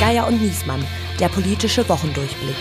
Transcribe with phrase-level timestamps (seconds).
[0.00, 0.84] Geier und Niesmann,
[1.18, 2.56] der politische Wochendurchblick.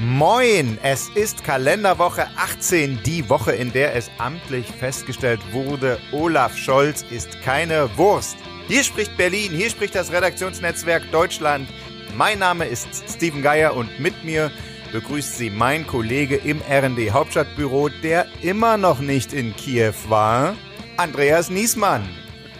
[0.00, 7.04] Moin, es ist Kalenderwoche 18, die Woche, in der es amtlich festgestellt wurde, Olaf Scholz
[7.10, 8.36] ist keine Wurst.
[8.66, 11.68] Hier spricht Berlin, hier spricht das Redaktionsnetzwerk Deutschland.
[12.16, 14.50] Mein Name ist Steven Geier und mit mir
[14.92, 20.54] begrüßt Sie mein Kollege im RD Hauptstadtbüro, der immer noch nicht in Kiew war,
[20.96, 22.08] Andreas Niesmann.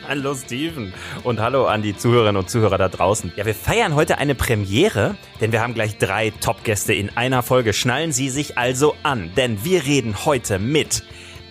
[0.06, 3.32] Hallo Steven und hallo an die Zuhörerinnen und Zuhörer da draußen.
[3.36, 7.72] Ja, wir feiern heute eine Premiere, denn wir haben gleich drei Top-Gäste in einer Folge.
[7.72, 11.02] Schnallen Sie sich also an, denn wir reden heute mit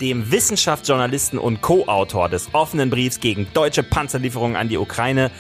[0.02, 5.32] dem Wissenschaftsjournalisten und Co-Autor des offenen Briefs gegen deutsche Panzerlieferungen an die Ukraine,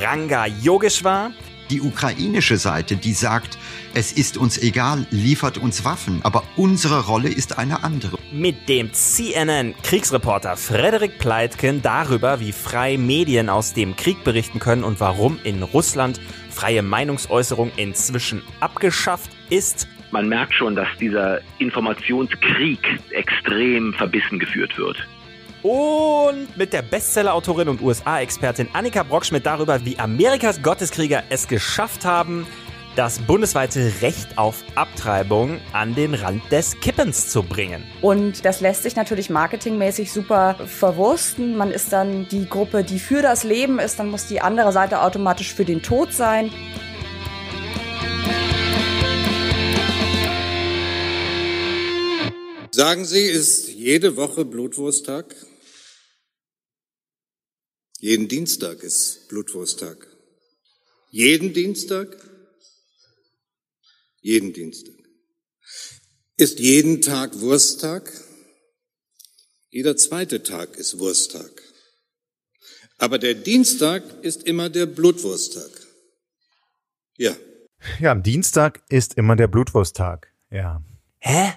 [0.00, 1.30] Ranga Yogeshwar.
[1.74, 3.58] Die ukrainische Seite, die sagt,
[3.94, 8.16] es ist uns egal, liefert uns Waffen, aber unsere Rolle ist eine andere.
[8.30, 15.00] Mit dem CNN-Kriegsreporter Frederik Pleitgen darüber, wie frei Medien aus dem Krieg berichten können und
[15.00, 19.88] warum in Russland freie Meinungsäußerung inzwischen abgeschafft ist.
[20.12, 22.78] Man merkt schon, dass dieser Informationskrieg
[23.10, 25.08] extrem verbissen geführt wird.
[25.64, 32.46] Und mit der Bestsellerautorin und USA-Expertin Annika Brockschmidt darüber, wie Amerikas Gotteskrieger es geschafft haben,
[32.96, 37.82] das bundesweite Recht auf Abtreibung an den Rand des Kippens zu bringen.
[38.02, 41.56] Und das lässt sich natürlich marketingmäßig super verwursten.
[41.56, 45.00] Man ist dann die Gruppe, die für das Leben ist, dann muss die andere Seite
[45.00, 46.50] automatisch für den Tod sein.
[52.70, 55.34] Sagen Sie, ist jede Woche Blutwursttag?
[58.04, 59.96] Jeden Dienstag ist Blutwursttag.
[61.10, 62.14] Jeden Dienstag?
[64.20, 64.92] Jeden Dienstag.
[66.36, 68.12] Ist jeden Tag Wursttag?
[69.70, 71.50] Jeder zweite Tag ist Wursttag.
[72.98, 75.70] Aber der Dienstag ist immer der Blutwursttag.
[77.16, 77.34] Ja.
[78.00, 80.30] Ja, am Dienstag ist immer der Blutwursttag.
[80.50, 80.84] Ja.
[81.20, 81.54] Hä?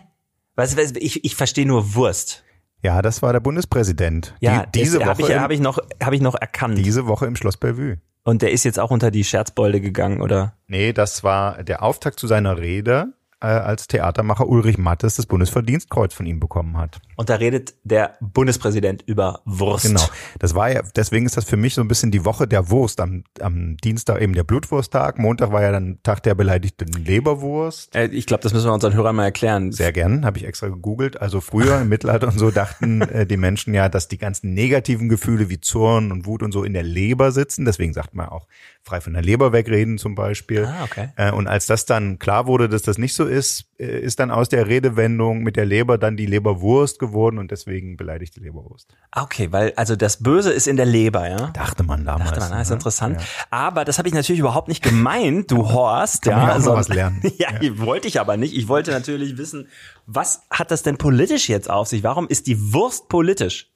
[0.55, 2.45] Was, was ich, ich verstehe nur Wurst.
[2.83, 4.35] Ja, das war der Bundespräsident.
[4.39, 6.77] Ja, Die, diese habe Woche ich, im- hab ich, noch, hab ich noch erkannt.
[6.77, 7.97] diese Woche im Schloss Bellevue.
[8.23, 10.53] Und der ist jetzt auch unter die Scherzbolde gegangen, oder?
[10.67, 16.13] Nee, das war der Auftakt zu seiner Rede, äh, als Theatermacher Ulrich Mattes das Bundesverdienstkreuz
[16.13, 16.99] von ihm bekommen hat.
[17.15, 19.85] Und da redet der Bundespräsident über Wurst.
[19.85, 20.01] Genau.
[20.39, 22.99] Das war ja, deswegen ist das für mich so ein bisschen die Woche der Wurst.
[22.99, 27.95] Am, am Dienstag eben der Blutwursttag, Montag war ja dann Tag der beleidigten Leberwurst.
[27.95, 29.71] Äh, Ich glaube, das müssen wir unseren Hörern mal erklären.
[29.71, 31.21] Sehr gern, habe ich extra gegoogelt.
[31.21, 35.09] Also früher im Mittelalter und so dachten äh, die Menschen ja, dass die ganzen negativen
[35.09, 37.65] Gefühle wie Zorn und Wut und so in der Leber sitzen.
[37.65, 38.47] Deswegen sagt man auch
[38.87, 40.65] frei von der Leber wegreden zum Beispiel.
[40.65, 41.09] Ah, okay.
[41.15, 44.31] Äh, und als das dann klar wurde, dass das nicht so ist, äh, ist dann
[44.31, 48.89] aus der Redewendung mit der Leber dann die Leberwurst geworden und deswegen beleidigte Leberwurst.
[49.11, 51.51] Ah, Okay, weil also das Böse ist in der Leber, ja?
[51.51, 52.29] Dachte man damals.
[52.31, 52.75] Dachte man, ah, ist ne?
[52.75, 53.19] interessant.
[53.19, 53.27] Ja.
[53.51, 56.23] Aber das habe ich natürlich überhaupt nicht gemeint, du Horst.
[56.23, 57.21] Kann ja, ja sondern- was lernen.
[57.37, 58.55] ja, wollte ich aber nicht.
[58.55, 59.67] Ich wollte natürlich wissen,
[60.05, 62.03] was hat das denn politisch jetzt auf sich?
[62.03, 63.69] Warum ist die Wurst politisch?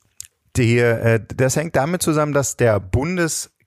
[0.55, 2.79] Die, äh, das hängt damit zusammen, dass der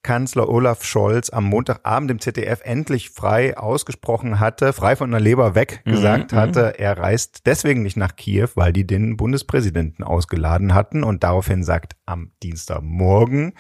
[0.04, 5.54] Bundeskanzler Olaf Scholz am Montagabend im ZDF endlich frei ausgesprochen hatte, frei von der Leber
[5.54, 11.04] weg gesagt hatte, er reist deswegen nicht nach Kiew, weil die den Bundespräsidenten ausgeladen hatten
[11.04, 13.54] und daraufhin sagt am Dienstagmorgen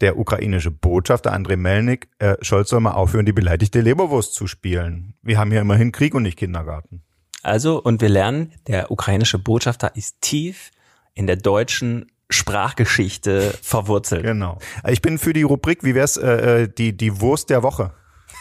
[0.00, 5.12] der ukrainische Botschafter Andrei Melnik, äh, Scholz soll mal aufhören, die beleidigte Leberwurst zu spielen.
[5.20, 7.02] Wir haben hier immerhin Krieg und nicht Kindergarten.
[7.42, 10.70] Also, und wir lernen, der ukrainische Botschafter ist tief
[11.12, 14.22] in der deutschen Sprachgeschichte verwurzelt.
[14.22, 14.58] Genau.
[14.88, 17.92] Ich bin für die Rubrik, wie wär's, äh, äh, die, die Wurst der Woche.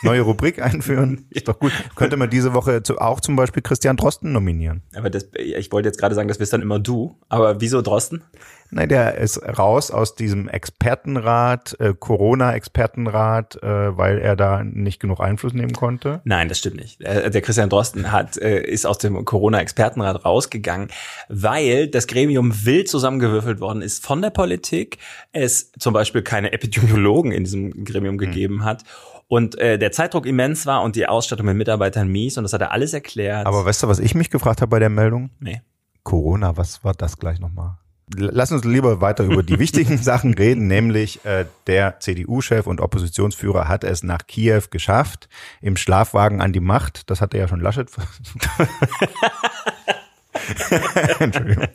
[0.03, 1.25] Neue Rubrik einführen.
[1.29, 1.71] Ist doch gut.
[1.95, 4.81] Könnte man diese Woche zu, auch zum Beispiel Christian Drosten nominieren.
[4.95, 7.17] Aber das, ich wollte jetzt gerade sagen, das bist dann immer du.
[7.27, 8.23] Aber wieso Drosten?
[8.71, 15.19] Nein, der ist raus aus diesem Expertenrat, äh, Corona-Expertenrat, äh, weil er da nicht genug
[15.21, 16.21] Einfluss nehmen konnte.
[16.23, 17.01] Nein, das stimmt nicht.
[17.01, 20.89] Äh, Der Christian Drosten hat, äh, ist aus dem Corona-Expertenrat rausgegangen,
[21.29, 24.99] weil das Gremium wild zusammengewürfelt worden ist von der Politik,
[25.31, 28.83] es zum Beispiel keine Epidemiologen in diesem Gremium gegeben hat
[29.29, 32.61] und äh, der Zeitdruck immens war und die Ausstattung mit Mitarbeitern mies und das hat
[32.61, 33.45] er alles erklärt.
[33.45, 35.29] Aber weißt du, was ich mich gefragt habe bei der Meldung?
[35.39, 35.61] nee.
[36.03, 37.77] Corona, was war das gleich nochmal?
[38.15, 43.67] Lass uns lieber weiter über die wichtigen Sachen reden, nämlich äh, der CDU-Chef und Oppositionsführer
[43.67, 45.29] hat es nach Kiew geschafft,
[45.61, 47.11] im Schlafwagen an die Macht.
[47.11, 47.87] Das hatte ja schon Laschet.
[51.19, 51.65] Entschuldigung.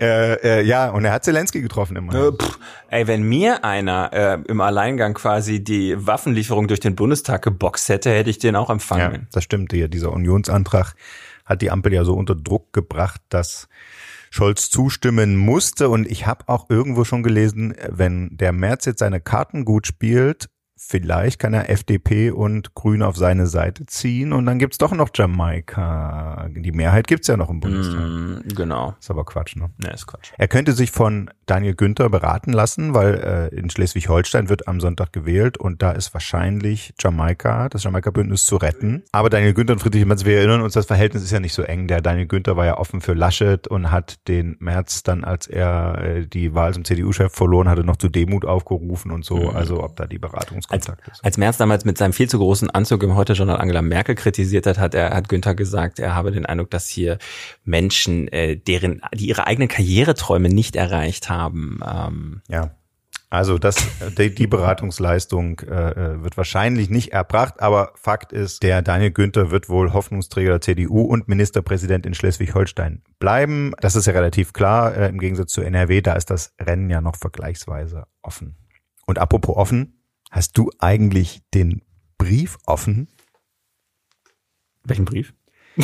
[0.00, 2.14] Äh, äh, ja, und er hat Zelensky getroffen immer.
[2.14, 2.58] Äh, pff,
[2.88, 8.10] ey, wenn mir einer äh, im Alleingang quasi die Waffenlieferung durch den Bundestag geboxt hätte,
[8.10, 9.28] hätte ich den auch Ja, empfangen.
[9.32, 9.72] das stimmt.
[9.72, 10.94] Hier, dieser Unionsantrag
[11.44, 13.68] hat die Ampel ja so unter Druck gebracht, dass
[14.30, 15.88] Scholz zustimmen musste.
[15.88, 20.48] Und ich habe auch irgendwo schon gelesen, wenn der Merz jetzt seine Karten gut spielt,
[20.82, 25.10] vielleicht kann er FDP und Grüne auf seine Seite ziehen und dann gibt's doch noch
[25.14, 26.48] Jamaika.
[26.50, 28.00] Die Mehrheit gibt's ja noch im Bundestag.
[28.00, 28.94] Mm, genau.
[28.98, 29.70] Ist aber Quatsch, ne?
[29.78, 30.32] Ne, ist Quatsch.
[30.38, 35.12] Er könnte sich von Daniel Günther beraten lassen, weil äh, in Schleswig-Holstein wird am Sonntag
[35.12, 39.02] gewählt und da ist wahrscheinlich Jamaika, das Jamaika-Bündnis zu retten.
[39.12, 41.62] Aber Daniel Günther und Friedrich Merz, wir erinnern uns, das Verhältnis ist ja nicht so
[41.62, 41.88] eng.
[41.88, 45.98] Der Daniel Günther war ja offen für Laschet und hat den Merz dann, als er
[46.02, 49.36] äh, die Wahl zum CDU-Chef verloren hatte, noch zu Demut aufgerufen und so.
[49.36, 49.56] Mhm.
[49.56, 50.86] Also ob da die Beratungs als,
[51.22, 54.78] als Merz damals mit seinem viel zu großen Anzug im Heute-Journal Angela Merkel kritisiert hat,
[54.78, 57.18] hat er hat Günther gesagt, er habe den Eindruck, dass hier
[57.64, 61.80] Menschen, äh, deren, die ihre eigenen Karriereträume nicht erreicht haben.
[61.84, 62.74] Ähm, ja.
[63.32, 63.76] Also das,
[64.18, 69.68] die, die Beratungsleistung äh, wird wahrscheinlich nicht erbracht, aber Fakt ist, der Daniel Günther wird
[69.68, 73.72] wohl Hoffnungsträger der CDU und Ministerpräsident in Schleswig-Holstein bleiben.
[73.80, 74.96] Das ist ja relativ klar.
[74.96, 78.56] Äh, Im Gegensatz zu NRW, da ist das Rennen ja noch vergleichsweise offen.
[79.06, 79.99] Und apropos offen,
[80.30, 81.82] Hast du eigentlich den
[82.16, 83.08] Brief offen?
[84.84, 85.34] Welchen Brief?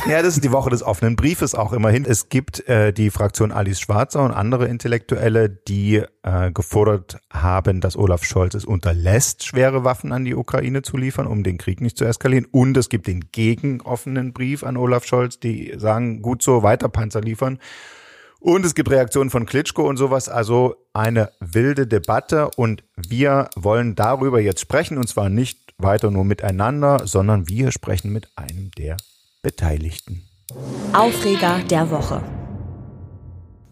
[0.07, 2.05] Ja, das ist die Woche des offenen Briefes auch immerhin.
[2.05, 7.97] Es gibt äh, die Fraktion Alice Schwarzer und andere Intellektuelle, die äh, gefordert haben, dass
[7.97, 11.97] Olaf Scholz es unterlässt, schwere Waffen an die Ukraine zu liefern, um den Krieg nicht
[11.97, 12.47] zu eskalieren.
[12.51, 17.21] Und es gibt den gegenoffenen Brief an Olaf Scholz, die sagen, gut so, weiter Panzer
[17.21, 17.59] liefern.
[18.41, 23.95] Und es gibt Reaktionen von Klitschko und sowas, also eine wilde Debatte und wir wollen
[23.95, 28.97] darüber jetzt sprechen und zwar nicht weiter nur miteinander, sondern wir sprechen mit einem der
[29.43, 30.29] Beteiligten.
[30.93, 32.23] Aufreger der Woche.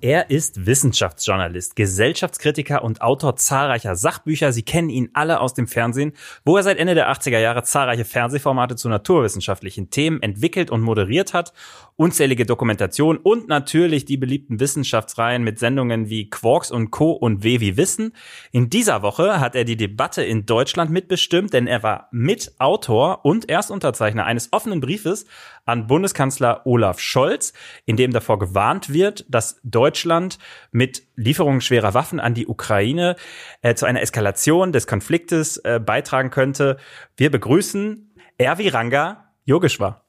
[0.05, 4.53] Er ist Wissenschaftsjournalist, Gesellschaftskritiker und Autor zahlreicher Sachbücher.
[4.53, 6.13] Sie kennen ihn alle aus dem Fernsehen,
[6.45, 11.33] wo er seit Ende der 80er Jahre zahlreiche Fernsehformate zu naturwissenschaftlichen Themen entwickelt und moderiert
[11.33, 11.55] hat
[11.97, 17.13] unzählige Dokumentationen und natürlich die beliebten Wissenschaftsreihen mit Sendungen wie Quarks und Co.
[17.13, 18.13] und W wie Wissen.
[18.51, 23.49] In dieser Woche hat er die Debatte in Deutschland mitbestimmt, denn er war Mitautor und
[23.49, 25.27] Erstunterzeichner eines offenen Briefes
[25.67, 27.53] an Bundeskanzler Olaf Scholz,
[27.87, 30.39] in dem davor gewarnt wird, dass Deutschland
[30.73, 33.15] mit Lieferungen schwerer Waffen an die Ukraine
[33.63, 36.77] äh, zu einer Eskalation des Konfliktes äh, beitragen könnte.
[37.17, 40.03] Wir begrüßen Erwi Ranga Yogeshwar.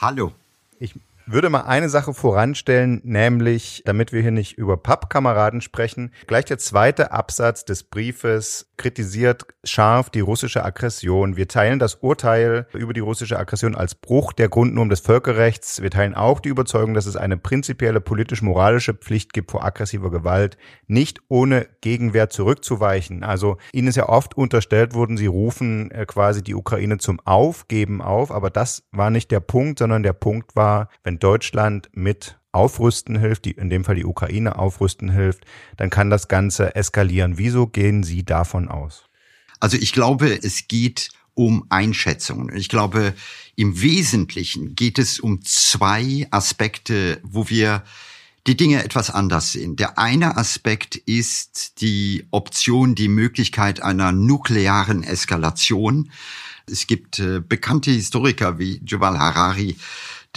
[0.00, 0.32] Hallo.
[0.78, 0.94] Ich
[1.26, 6.58] würde mal eine Sache voranstellen, nämlich, damit wir hier nicht über Pappkameraden sprechen, gleich der
[6.58, 11.36] zweite Absatz des Briefes kritisiert scharf die russische Aggression.
[11.36, 15.82] Wir teilen das Urteil über die russische Aggression als Bruch der Grundnorm des Völkerrechts.
[15.82, 20.56] Wir teilen auch die Überzeugung, dass es eine prinzipielle politisch-moralische Pflicht gibt, vor aggressiver Gewalt
[20.86, 23.24] nicht ohne Gegenwehr zurückzuweichen.
[23.24, 28.00] Also Ihnen ist ja oft unterstellt worden, Sie rufen äh, quasi die Ukraine zum Aufgeben
[28.00, 33.18] auf, aber das war nicht der Punkt, sondern der Punkt war, wenn Deutschland mit aufrüsten
[33.18, 35.44] hilft, die, in dem Fall die Ukraine aufrüsten hilft,
[35.76, 37.38] dann kann das Ganze eskalieren.
[37.38, 39.04] Wieso gehen Sie davon aus?
[39.60, 42.56] Also ich glaube, es geht um Einschätzungen.
[42.56, 43.14] Ich glaube,
[43.56, 47.82] im Wesentlichen geht es um zwei Aspekte, wo wir
[48.46, 49.76] die Dinge etwas anders sehen.
[49.76, 56.10] Der eine Aspekt ist die Option, die Möglichkeit einer nuklearen Eskalation.
[56.70, 59.76] Es gibt äh, bekannte Historiker wie Yuval Harari,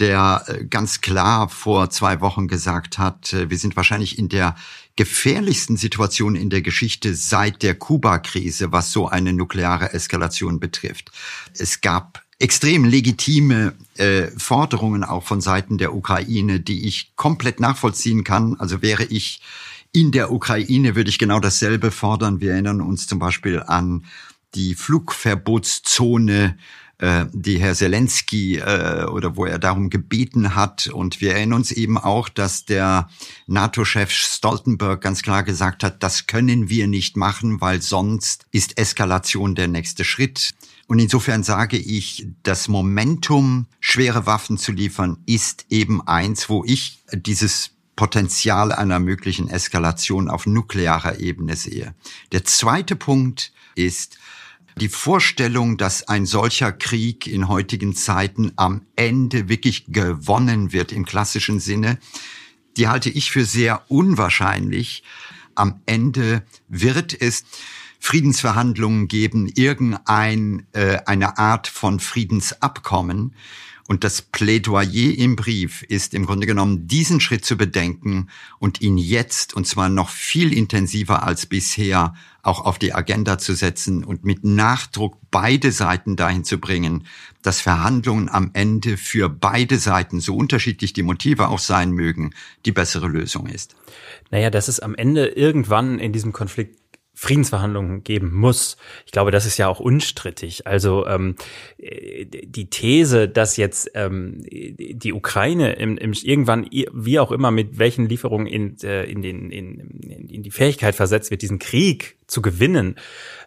[0.00, 4.56] der äh, ganz klar vor zwei Wochen gesagt hat, äh, wir sind wahrscheinlich in der
[4.96, 11.12] gefährlichsten Situation in der Geschichte seit der Kuba-Krise, was so eine nukleare Eskalation betrifft.
[11.56, 18.24] Es gab extrem legitime äh, Forderungen auch von Seiten der Ukraine, die ich komplett nachvollziehen
[18.24, 18.56] kann.
[18.58, 19.42] Also wäre ich
[19.92, 22.40] in der Ukraine, würde ich genau dasselbe fordern.
[22.40, 24.04] Wir erinnern uns zum Beispiel an
[24.54, 26.56] die Flugverbotszone
[27.00, 30.86] äh, die Herr Zelensky äh, oder wo er darum gebeten hat.
[30.88, 33.08] Und wir erinnern uns eben auch, dass der
[33.46, 39.54] NATO-Chef Stoltenberg ganz klar gesagt hat, das können wir nicht machen, weil sonst ist Eskalation
[39.54, 40.50] der nächste Schritt.
[40.88, 46.98] Und insofern sage ich, das Momentum, schwere Waffen zu liefern, ist eben eins, wo ich
[47.14, 51.94] dieses Potenzial einer möglichen Eskalation auf nuklearer Ebene sehe.
[52.32, 54.18] Der zweite Punkt ist,
[54.76, 61.04] die Vorstellung, dass ein solcher Krieg in heutigen Zeiten am Ende wirklich gewonnen wird im
[61.04, 61.98] klassischen Sinne,
[62.76, 65.02] die halte ich für sehr unwahrscheinlich.
[65.54, 67.44] Am Ende wird es
[67.98, 73.34] Friedensverhandlungen geben, irgendein äh, eine Art von Friedensabkommen.
[73.90, 78.28] Und das Plädoyer im Brief ist im Grunde genommen, diesen Schritt zu bedenken
[78.60, 83.52] und ihn jetzt, und zwar noch viel intensiver als bisher, auch auf die Agenda zu
[83.52, 87.04] setzen und mit Nachdruck beide Seiten dahin zu bringen,
[87.42, 92.32] dass Verhandlungen am Ende für beide Seiten, so unterschiedlich die Motive auch sein mögen,
[92.66, 93.74] die bessere Lösung ist.
[94.30, 96.76] Naja, dass es am Ende irgendwann in diesem Konflikt
[97.14, 98.76] Friedensverhandlungen geben muss.
[99.04, 100.66] Ich glaube, das ist ja auch unstrittig.
[100.66, 101.36] Also ähm,
[101.78, 108.08] die These, dass jetzt ähm, die Ukraine im, im, irgendwann, wie auch immer, mit welchen
[108.08, 112.96] Lieferungen in, äh, in, den, in, in die Fähigkeit versetzt wird, diesen Krieg zu gewinnen.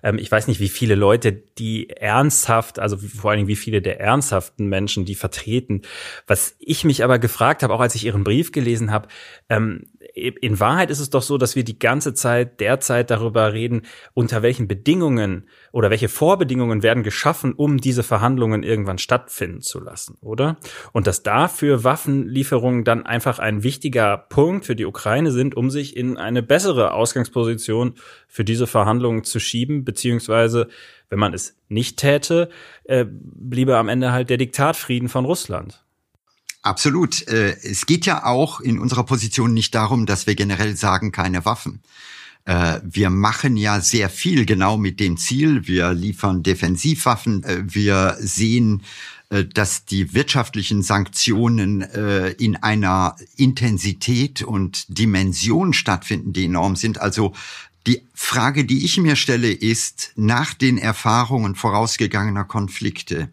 [0.04, 3.82] Ähm, ich weiß nicht, wie viele Leute, die ernsthaft, also vor allen Dingen wie viele
[3.82, 5.82] der ernsthaften Menschen, die vertreten.
[6.28, 9.08] Was ich mich aber gefragt habe, auch als ich Ihren Brief gelesen habe,
[9.50, 13.84] ähm, in Wahrheit ist es doch so, dass wir die ganze Zeit derzeit darüber reden,
[14.14, 20.18] unter welchen Bedingungen oder welche Vorbedingungen werden geschaffen, um diese Verhandlungen irgendwann stattfinden zu lassen,
[20.22, 20.58] oder?
[20.92, 25.98] Und dass dafür Waffenlieferungen dann einfach ein wichtiger Punkt für die Ukraine sind, um sich
[25.98, 27.96] in eine bessere Ausgangsposition
[28.28, 30.68] für diese Verhandlungen zu schieben, beziehungsweise
[31.10, 32.50] wenn man es nicht täte,
[32.86, 35.84] äh, bliebe am Ende halt der Diktatfrieden von Russland.
[36.64, 37.28] Absolut.
[37.28, 41.46] Äh, es geht ja auch in unserer Position nicht darum, dass wir generell sagen, keine
[41.46, 41.82] Waffen.
[42.46, 45.68] Äh, wir machen ja sehr viel genau mit dem Ziel.
[45.68, 47.44] Wir liefern Defensivwaffen.
[47.44, 48.82] Äh, wir sehen,
[49.56, 51.82] dass die wirtschaftlichen Sanktionen
[52.38, 57.02] in einer Intensität und Dimension stattfinden, die enorm sind.
[57.02, 57.34] Also
[57.88, 63.30] die Frage, die ich mir stelle, ist nach den Erfahrungen vorausgegangener Konflikte.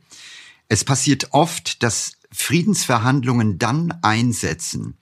[0.69, 4.95] Es passiert oft, dass Friedensverhandlungen dann einsetzen,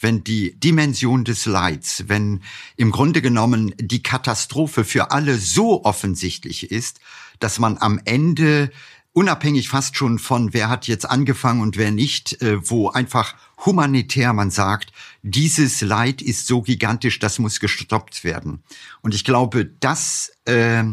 [0.00, 2.42] wenn die Dimension des Leids, wenn
[2.76, 7.00] im Grunde genommen die Katastrophe für alle so offensichtlich ist,
[7.38, 8.70] dass man am Ende
[9.12, 14.32] unabhängig fast schon von wer hat jetzt angefangen und wer nicht, äh, wo einfach humanitär
[14.32, 18.62] man sagt, dieses Leid ist so gigantisch, das muss gestoppt werden.
[19.02, 20.84] Und ich glaube, das äh,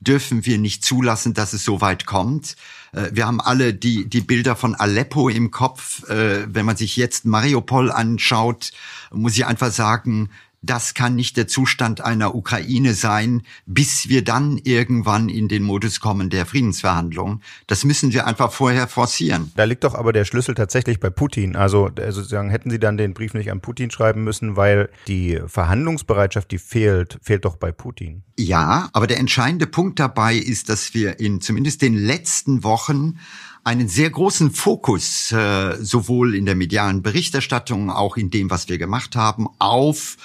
[0.00, 2.56] dürfen wir nicht zulassen, dass es so weit kommt.
[2.92, 6.08] Äh, wir haben alle die, die Bilder von Aleppo im Kopf.
[6.08, 8.72] Äh, wenn man sich jetzt Mariupol anschaut,
[9.12, 10.30] muss ich einfach sagen,
[10.66, 16.00] das kann nicht der Zustand einer Ukraine sein, bis wir dann irgendwann in den Modus
[16.00, 17.42] kommen der Friedensverhandlungen.
[17.66, 19.52] Das müssen wir einfach vorher forcieren.
[19.56, 21.56] Da liegt doch aber der Schlüssel tatsächlich bei Putin.
[21.56, 25.40] Also äh, sozusagen hätten Sie dann den Brief nicht an Putin schreiben müssen, weil die
[25.46, 28.22] Verhandlungsbereitschaft, die fehlt, fehlt doch bei Putin.
[28.38, 33.18] Ja, aber der entscheidende Punkt dabei ist, dass wir in zumindest den letzten Wochen
[33.66, 38.78] einen sehr großen Fokus äh, sowohl in der medialen Berichterstattung, auch in dem, was wir
[38.78, 40.16] gemacht haben, auf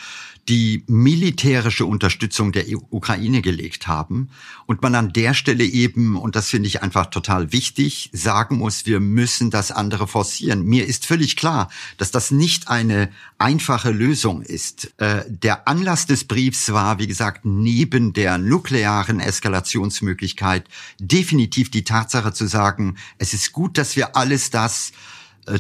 [0.50, 4.30] die militärische Unterstützung der Ukraine gelegt haben
[4.66, 8.86] und man an der Stelle eben, und das finde ich einfach total wichtig, sagen muss,
[8.86, 10.64] wir müssen das andere forcieren.
[10.64, 14.92] Mir ist völlig klar, dass das nicht eine einfache Lösung ist.
[14.98, 20.68] Äh, der Anlass des Briefs war, wie gesagt, neben der nuklearen Eskalationsmöglichkeit
[21.00, 24.92] definitiv die Tatsache zu sagen, es ist gut, dass wir alles das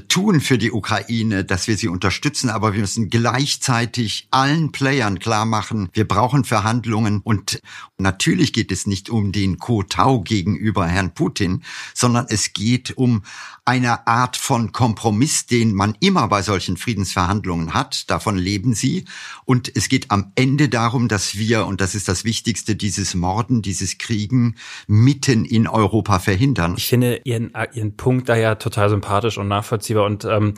[0.08, 5.46] tun für die Ukraine, dass wir sie unterstützen, aber wir müssen gleichzeitig allen Playern klar
[5.46, 7.62] machen, wir brauchen Verhandlungen und
[7.98, 13.24] natürlich geht es nicht um den Kotau gegenüber Herrn Putin, sondern es geht um
[13.64, 18.10] eine Art von Kompromiss, den man immer bei solchen Friedensverhandlungen hat.
[18.10, 19.06] Davon leben sie.
[19.46, 23.62] Und es geht am Ende darum, dass wir, und das ist das Wichtigste, dieses Morden,
[23.62, 24.56] dieses Kriegen
[24.88, 26.74] mitten in Europa verhindern.
[26.76, 29.71] Ich finde Ihren, Ihren Punkt da ja total sympathisch und nachvollziehbar.
[29.72, 30.54] Und ähm,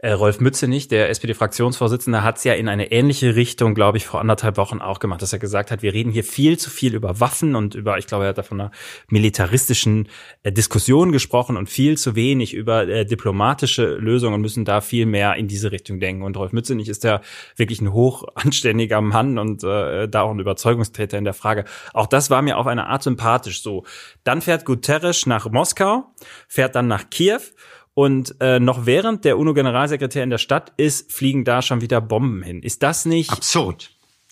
[0.00, 4.20] äh, Rolf Mützenich, der SPD-Fraktionsvorsitzende, hat es ja in eine ähnliche Richtung, glaube ich, vor
[4.20, 7.20] anderthalb Wochen auch gemacht, dass er gesagt hat, wir reden hier viel zu viel über
[7.20, 8.70] Waffen und über, ich glaube, er hat da von einer
[9.08, 10.08] militaristischen
[10.42, 15.06] äh, Diskussion gesprochen und viel zu wenig über äh, diplomatische Lösungen und müssen da viel
[15.06, 16.22] mehr in diese Richtung denken.
[16.22, 17.20] Und Rolf Mützenich ist ja
[17.56, 21.64] wirklich ein hoch anständiger Mann und äh, da auch ein Überzeugungstäter in der Frage.
[21.92, 23.84] Auch das war mir auf eine Art sympathisch so.
[24.24, 26.14] Dann fährt Guterres nach Moskau,
[26.48, 27.40] fährt dann nach Kiew
[27.98, 32.44] und äh, noch während der UNO-Generalsekretär in der Stadt ist, fliegen da schon wieder Bomben
[32.44, 32.62] hin.
[32.62, 33.90] Ist das nicht absurd?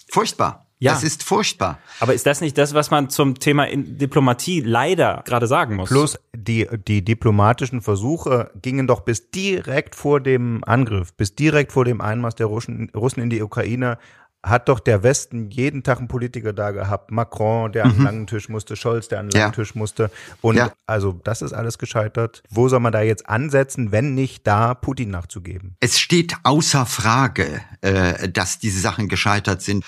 [0.09, 0.69] Furchtbar.
[0.79, 0.93] Ja.
[0.93, 1.81] Das ist furchtbar.
[1.99, 5.89] Aber ist das nicht das, was man zum Thema Diplomatie leider gerade sagen muss?
[5.89, 11.85] Plus die, die diplomatischen Versuche gingen doch bis direkt vor dem Angriff, bis direkt vor
[11.85, 13.99] dem Einmarsch der Russen, Russen in die Ukraine
[14.47, 17.11] hat doch der Westen jeden Tag einen Politiker da gehabt.
[17.11, 17.91] Macron, der mhm.
[17.91, 20.11] an den langen Tisch musste, Scholz, der an den langen Tisch musste.
[20.41, 20.73] Und ja.
[20.87, 22.43] also das ist alles gescheitert.
[22.49, 25.77] Wo soll man da jetzt ansetzen, wenn nicht da Putin nachzugeben?
[25.81, 29.85] Es steht außer Frage, äh, dass diese Sachen gescheitert sind.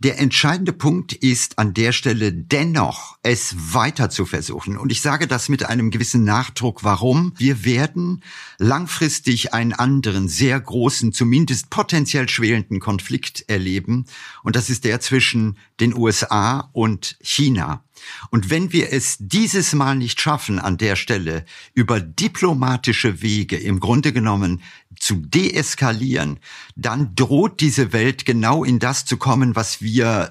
[0.00, 4.76] Der entscheidende Punkt ist an der Stelle dennoch, es weiter zu versuchen.
[4.76, 6.84] Und ich sage das mit einem gewissen Nachdruck.
[6.84, 7.32] Warum?
[7.38, 8.22] Wir werden
[8.58, 14.04] langfristig einen anderen, sehr großen, zumindest potenziell schwelenden Konflikt erleben.
[14.42, 17.82] Und das ist der zwischen den USA und China.
[18.30, 23.80] Und wenn wir es dieses Mal nicht schaffen, an der Stelle über diplomatische Wege im
[23.80, 24.62] Grunde genommen
[24.98, 26.38] zu deeskalieren,
[26.74, 30.30] dann droht diese Welt genau in das zu kommen, was wir,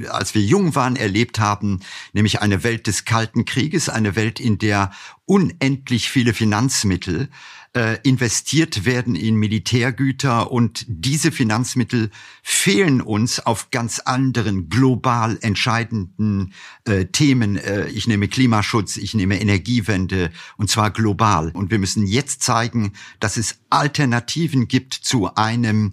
[0.00, 1.80] äh, als wir jung waren, erlebt haben,
[2.12, 4.92] nämlich eine Welt des Kalten Krieges, eine Welt, in der
[5.26, 7.28] unendlich viele Finanzmittel
[7.74, 12.10] äh, investiert werden in Militärgüter und diese Finanzmittel
[12.42, 16.52] fehlen uns auf ganz anderen global entscheidenden
[16.84, 17.56] äh, Themen.
[17.56, 21.50] Äh, ich nehme Klimaschutz, ich nehme Energiewende und zwar global.
[21.52, 25.92] Und wir müssen jetzt zeigen, dass es Alternativen gibt zu einem,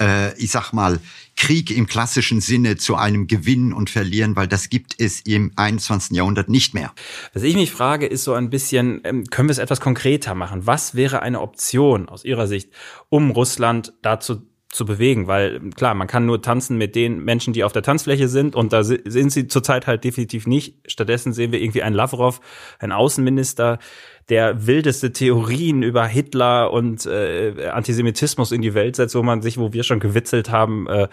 [0.00, 0.98] äh, ich sag mal,
[1.36, 6.16] Krieg im klassischen Sinne zu einem Gewinnen und Verlieren, weil das gibt es im 21.
[6.16, 6.92] Jahrhundert nicht mehr.
[7.32, 10.66] Was ich mich frage, ist so ein bisschen, ähm, können wir es etwas konkreter machen?
[10.66, 12.70] Was wäre eine Option aus Ihrer Sicht,
[13.08, 17.64] um Russland dazu zu bewegen, weil klar, man kann nur tanzen mit den Menschen, die
[17.64, 20.76] auf der Tanzfläche sind und da sind sie zurzeit halt definitiv nicht.
[20.86, 22.40] Stattdessen sehen wir irgendwie einen Lavrov,
[22.78, 23.80] einen Außenminister,
[24.28, 29.58] der wildeste Theorien über Hitler und äh, Antisemitismus in die Welt setzt, wo man sich,
[29.58, 31.08] wo wir schon gewitzelt haben, äh,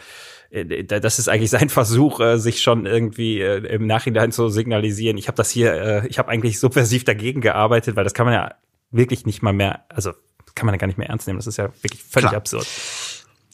[0.51, 5.17] äh das ist eigentlich sein Versuch, äh, sich schon irgendwie äh, im Nachhinein zu signalisieren.
[5.17, 8.35] Ich habe das hier, äh, ich habe eigentlich subversiv dagegen gearbeitet, weil das kann man
[8.35, 8.53] ja
[8.91, 10.11] wirklich nicht mal mehr, also
[10.53, 11.39] kann man ja gar nicht mehr ernst nehmen.
[11.39, 12.37] Das ist ja wirklich völlig Klar.
[12.37, 12.67] absurd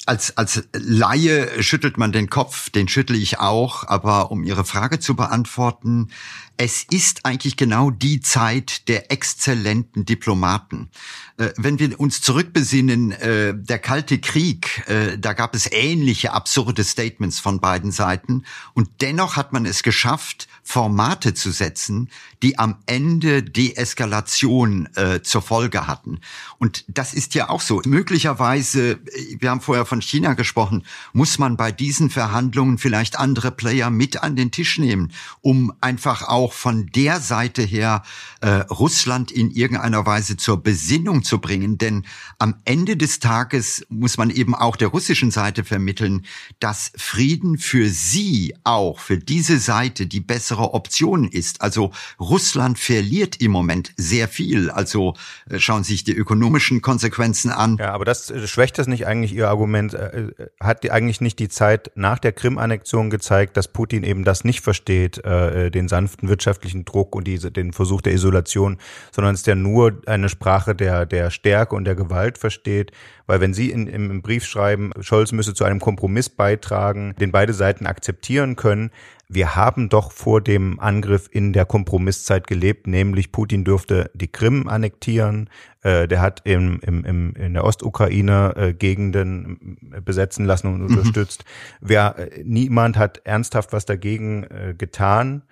[0.05, 4.99] als, als Laie schüttelt man den Kopf, den schüttle ich auch, aber um Ihre Frage
[4.99, 6.09] zu beantworten,
[6.57, 10.89] es ist eigentlich genau die Zeit der exzellenten Diplomaten.
[11.37, 16.83] Äh, wenn wir uns zurückbesinnen, äh, der Kalte Krieg, äh, da gab es ähnliche absurde
[16.83, 18.43] Statements von beiden Seiten
[18.73, 22.09] und dennoch hat man es geschafft, Formate zu setzen,
[22.41, 26.19] die am Ende Deeskalation äh, zur Folge hatten.
[26.57, 27.81] Und das ist ja auch so.
[27.85, 28.99] Möglicherweise,
[29.39, 34.23] wir haben vorher von China gesprochen, muss man bei diesen Verhandlungen vielleicht andere Player mit
[34.23, 38.03] an den Tisch nehmen, um einfach auch von der Seite her
[38.41, 41.77] äh, Russland in irgendeiner Weise zur Besinnung zu bringen.
[41.77, 42.05] Denn
[42.39, 46.25] am Ende des Tages muss man eben auch der russischen Seite vermitteln,
[46.59, 51.61] dass Frieden für sie auch, für diese Seite die bessere Option ist.
[51.61, 54.69] Also Russland verliert im Moment sehr viel.
[54.69, 55.13] Also
[55.49, 57.77] äh, schauen Sie sich die ökonomischen Konsequenzen an.
[57.77, 59.93] Ja, aber das äh, schwächt das nicht eigentlich Ihr Argument?
[59.93, 64.43] Äh, hat die eigentlich nicht die Zeit nach der Krim-Annexion gezeigt, dass Putin eben das
[64.43, 68.77] nicht versteht, den sanften wirtschaftlichen Druck und diese, den Versuch der Isolation,
[69.11, 72.91] sondern es ist ja nur eine Sprache der, der Stärke und der Gewalt versteht?
[73.27, 77.53] Weil wenn Sie in, im Brief schreiben, Scholz müsse zu einem Kompromiss beitragen, den beide
[77.53, 78.89] Seiten akzeptieren können,
[79.29, 84.67] wir haben doch vor dem Angriff in der Kompromisszeit gelebt, nämlich Putin dürfte die Krim
[84.67, 85.49] annektieren,
[85.81, 90.81] äh, der hat im, im, im, in der Ostukraine äh, Gegenden äh, besetzen lassen und
[90.81, 90.85] mhm.
[90.85, 91.45] unterstützt.
[91.81, 95.43] Wer, äh, niemand hat ernsthaft was dagegen äh, getan.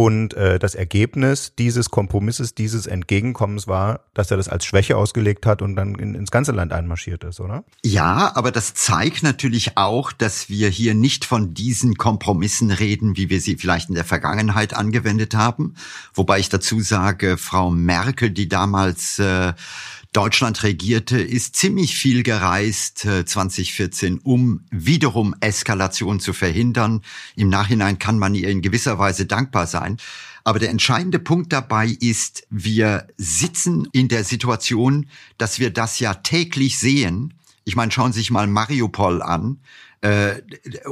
[0.00, 5.44] Und äh, das Ergebnis dieses Kompromisses, dieses Entgegenkommens war, dass er das als Schwäche ausgelegt
[5.44, 7.64] hat und dann in, ins ganze Land einmarschiert ist, oder?
[7.84, 13.28] Ja, aber das zeigt natürlich auch, dass wir hier nicht von diesen Kompromissen reden, wie
[13.28, 15.74] wir sie vielleicht in der Vergangenheit angewendet haben.
[16.14, 19.52] Wobei ich dazu sage, Frau Merkel, die damals äh,
[20.12, 27.02] Deutschland regierte, ist ziemlich viel gereist äh, 2014, um wiederum Eskalation zu verhindern.
[27.36, 29.98] Im Nachhinein kann man ihr in gewisser Weise dankbar sein.
[30.42, 35.06] Aber der entscheidende Punkt dabei ist, wir sitzen in der Situation,
[35.38, 37.34] dass wir das ja täglich sehen.
[37.64, 39.60] Ich meine, schauen Sie sich mal Mariupol an.
[40.00, 40.42] Äh,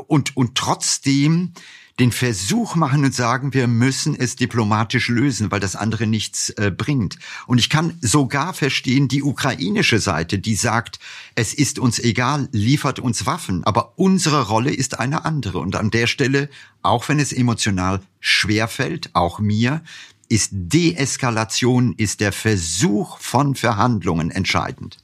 [0.06, 1.54] und, und trotzdem
[1.98, 6.70] den Versuch machen und sagen, wir müssen es diplomatisch lösen, weil das andere nichts äh,
[6.70, 7.18] bringt.
[7.46, 11.00] Und ich kann sogar verstehen die ukrainische Seite, die sagt,
[11.34, 15.58] es ist uns egal, liefert uns Waffen, aber unsere Rolle ist eine andere.
[15.58, 16.48] Und an der Stelle,
[16.82, 19.82] auch wenn es emotional schwer fällt, auch mir,
[20.28, 24.98] ist Deeskalation, ist der Versuch von Verhandlungen entscheidend.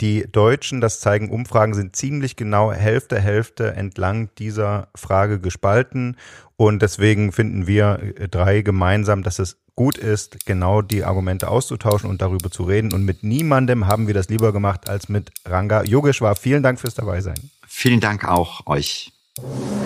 [0.00, 6.16] Die Deutschen, das zeigen Umfragen, sind ziemlich genau Hälfte, Hälfte entlang dieser Frage gespalten.
[6.56, 12.22] Und deswegen finden wir drei gemeinsam, dass es gut ist, genau die Argumente auszutauschen und
[12.22, 12.92] darüber zu reden.
[12.92, 16.34] Und mit niemandem haben wir das lieber gemacht als mit Ranga Yogeshwar.
[16.34, 17.50] Vielen Dank fürs Dabeisein.
[17.66, 19.12] Vielen Dank auch euch.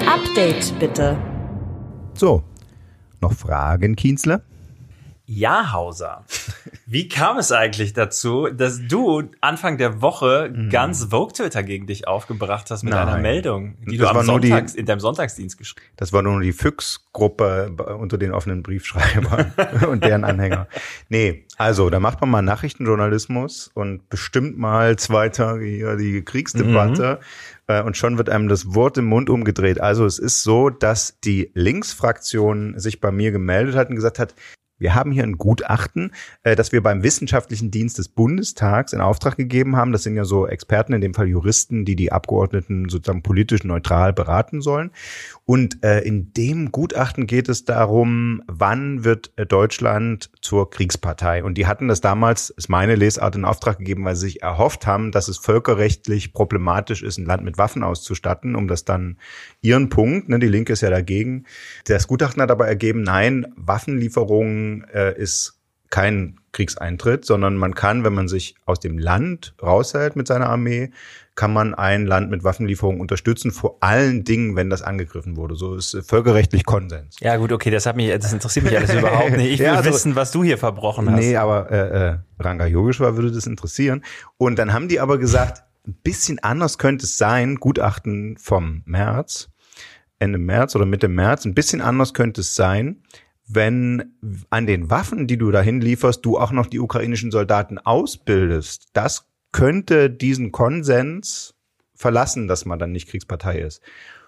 [0.06, 1.18] Update bitte.
[2.14, 2.44] So,
[3.20, 4.42] noch Fragen, Kienzle?
[5.26, 6.24] Jahrhauser.
[6.86, 10.70] Wie kam es eigentlich dazu, dass du Anfang der Woche mhm.
[10.70, 13.08] ganz Vogue Twitter gegen dich aufgebracht hast mit Nein.
[13.08, 16.00] einer Meldung, die das du am Sonntags, die, in deinem Sonntagsdienst geschrieben hast?
[16.00, 19.52] Das war nur die Füchs-Gruppe unter den offenen Briefschreibern
[19.88, 20.68] und deren Anhänger.
[21.08, 27.20] Nee, also da macht man mal Nachrichtenjournalismus und bestimmt mal zwei Tage hier die Kriegsdebatte.
[27.20, 27.24] Mhm.
[27.66, 29.80] Äh, und schon wird einem das Wort im Mund umgedreht.
[29.80, 34.34] Also es ist so, dass die Linksfraktion sich bei mir gemeldet hat und gesagt hat,
[34.78, 39.36] wir haben hier ein Gutachten, äh, das wir beim Wissenschaftlichen Dienst des Bundestags in Auftrag
[39.36, 39.92] gegeben haben.
[39.92, 44.12] Das sind ja so Experten, in dem Fall Juristen, die die Abgeordneten sozusagen politisch neutral
[44.12, 44.90] beraten sollen.
[45.44, 51.44] Und äh, in dem Gutachten geht es darum, wann wird Deutschland zur Kriegspartei.
[51.44, 54.86] Und die hatten das damals, ist meine Lesart, in Auftrag gegeben, weil sie sich erhofft
[54.86, 59.18] haben, dass es völkerrechtlich problematisch ist, ein Land mit Waffen auszustatten, um das dann
[59.60, 61.44] ihren Punkt, ne, die Linke ist ja dagegen.
[61.86, 68.14] Das Gutachten hat aber ergeben, nein, Waffenlieferungen äh, ist kein Kriegseintritt, sondern man kann, wenn
[68.14, 70.90] man sich aus dem Land raushält mit seiner Armee,
[71.34, 75.56] kann man ein Land mit Waffenlieferungen unterstützen, vor allen Dingen, wenn das angegriffen wurde.
[75.56, 77.16] So ist völkerrechtlich Konsens.
[77.20, 79.52] Ja gut, okay, das hat mich, das interessiert mich alles überhaupt nicht.
[79.52, 81.18] Ich will ja, also, wissen, was du hier verbrochen hast.
[81.20, 84.04] Nee, aber äh, äh, Ranga Yogeshwar würde das interessieren.
[84.36, 89.50] Und dann haben die aber gesagt, ein bisschen anders könnte es sein, Gutachten vom März,
[90.18, 93.02] Ende März oder Mitte März, ein bisschen anders könnte es sein,
[93.46, 94.14] wenn
[94.50, 98.88] an den Waffen, die du dahin lieferst, du auch noch die ukrainischen Soldaten ausbildest.
[98.92, 101.54] Das könnte diesen Konsens
[101.94, 103.80] verlassen, dass man dann nicht Kriegspartei ist.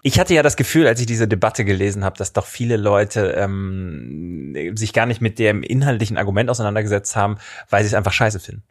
[0.03, 3.33] Ich hatte ja das Gefühl, als ich diese Debatte gelesen habe, dass doch viele Leute
[3.37, 7.37] ähm, sich gar nicht mit dem inhaltlichen Argument auseinandergesetzt haben,
[7.69, 8.63] weil sie es einfach scheiße finden.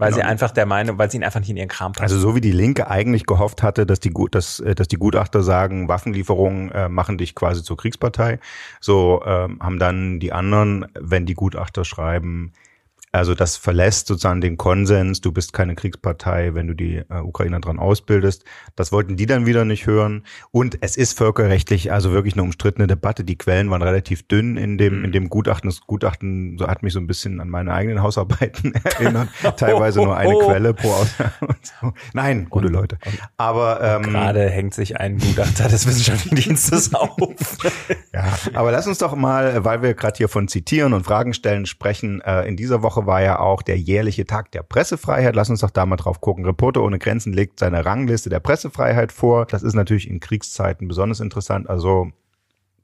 [0.00, 0.22] Weil genau.
[0.22, 2.04] sie einfach der Meinung, weil sie ihn einfach nicht in ihren Kram passen.
[2.04, 5.42] Also so wie die Linke eigentlich gehofft hatte, dass die, dass, äh, dass die Gutachter
[5.42, 8.38] sagen, Waffenlieferungen äh, machen dich quasi zur Kriegspartei,
[8.80, 12.54] so ähm, haben dann die anderen, wenn die Gutachter schreiben,
[13.12, 17.58] also das verlässt sozusagen den Konsens, du bist keine Kriegspartei, wenn du die äh, Ukrainer
[17.58, 18.44] dran ausbildest.
[18.76, 20.24] Das wollten die dann wieder nicht hören.
[20.52, 23.24] Und es ist völkerrechtlich also wirklich eine umstrittene Debatte.
[23.24, 25.04] Die Quellen waren relativ dünn in dem, mhm.
[25.06, 25.68] in dem Gutachten.
[25.68, 29.28] Das Gutachten so hat mich so ein bisschen an meine eigenen Hausarbeiten erinnert.
[29.56, 31.32] Teilweise nur eine Quelle pro Aussage.
[31.80, 31.92] So.
[32.14, 32.98] Nein, gute und, Leute.
[33.36, 37.58] Aber ähm, gerade hängt sich ein Gutachter des Wissenschaftlichen Dienstes auf.
[38.14, 41.66] ja, aber lass uns doch mal, weil wir gerade hier von zitieren und Fragen stellen
[41.66, 45.34] sprechen, äh, in dieser Woche Woche war ja auch der jährliche Tag der Pressefreiheit.
[45.34, 46.44] Lass uns doch da mal drauf gucken.
[46.44, 49.46] Reporter ohne Grenzen legt seine Rangliste der Pressefreiheit vor.
[49.46, 51.68] Das ist natürlich in Kriegszeiten besonders interessant.
[51.68, 52.10] Also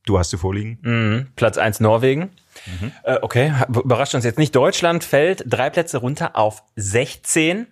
[0.05, 0.79] du hast sie vorliegen.
[0.83, 1.26] Mhm.
[1.37, 2.31] Platz eins Norwegen.
[2.81, 2.92] Mhm.
[3.05, 4.55] Äh, okay, überrascht uns jetzt nicht.
[4.55, 7.66] Deutschland fällt drei Plätze runter auf 16.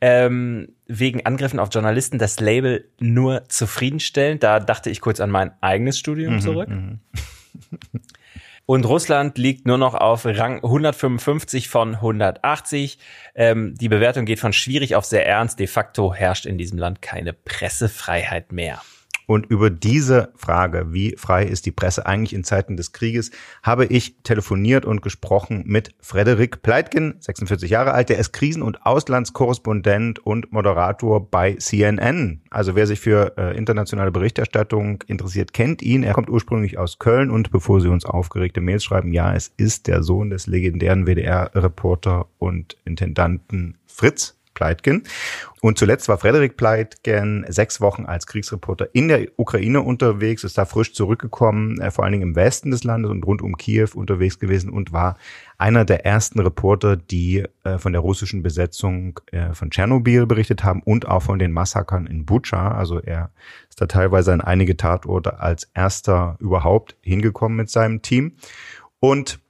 [0.00, 4.42] Ähm, wegen Angriffen auf Journalisten das Label nur zufriedenstellend.
[4.42, 6.68] Da dachte ich kurz an mein eigenes Studium mhm, zurück.
[8.66, 12.98] Und Russland liegt nur noch auf Rang 155 von 180.
[13.34, 15.58] Ähm, die Bewertung geht von schwierig auf sehr ernst.
[15.58, 18.80] De facto herrscht in diesem Land keine Pressefreiheit mehr.
[19.26, 23.30] Und über diese Frage, wie frei ist die Presse eigentlich in Zeiten des Krieges,
[23.62, 28.08] habe ich telefoniert und gesprochen mit Frederik Pleitgen, 46 Jahre alt.
[28.08, 32.42] Der ist Krisen- und Auslandskorrespondent und Moderator bei CNN.
[32.50, 36.02] Also wer sich für äh, internationale Berichterstattung interessiert, kennt ihn.
[36.02, 39.86] Er kommt ursprünglich aus Köln und bevor Sie uns aufgeregte Mails schreiben, ja, es ist
[39.86, 45.04] der Sohn des legendären WDR-Reporter und Intendanten Fritz Pleitgen.
[45.60, 50.64] Und zuletzt war Frederik Pleitgen sechs Wochen als Kriegsreporter in der Ukraine unterwegs, ist da
[50.64, 54.38] frisch zurückgekommen, äh, vor allen Dingen im Westen des Landes und rund um Kiew unterwegs
[54.38, 55.16] gewesen und war
[55.58, 60.82] einer der ersten Reporter, die äh, von der russischen Besetzung äh, von Tschernobyl berichtet haben
[60.82, 62.72] und auch von den Massakern in Butscha.
[62.72, 63.30] Also er
[63.68, 68.36] ist da teilweise an einige Tatorte als erster überhaupt hingekommen mit seinem Team.
[69.00, 69.40] Und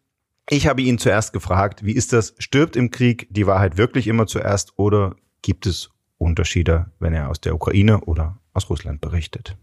[0.48, 2.35] ich habe ihn zuerst gefragt, wie ist das?
[2.38, 7.40] Stirbt im Krieg die Wahrheit wirklich immer zuerst oder gibt es Unterschiede, wenn er aus
[7.40, 9.57] der Ukraine oder aus Russland berichtet?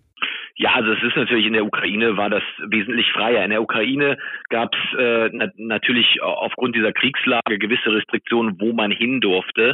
[0.62, 3.44] Ja, also es ist natürlich in der Ukraine war das wesentlich freier.
[3.44, 4.20] In der Ukraine
[4.50, 9.74] gab es äh, na natürlich aufgrund dieser Kriegslage gewisse Restriktionen, wo man hin durfte.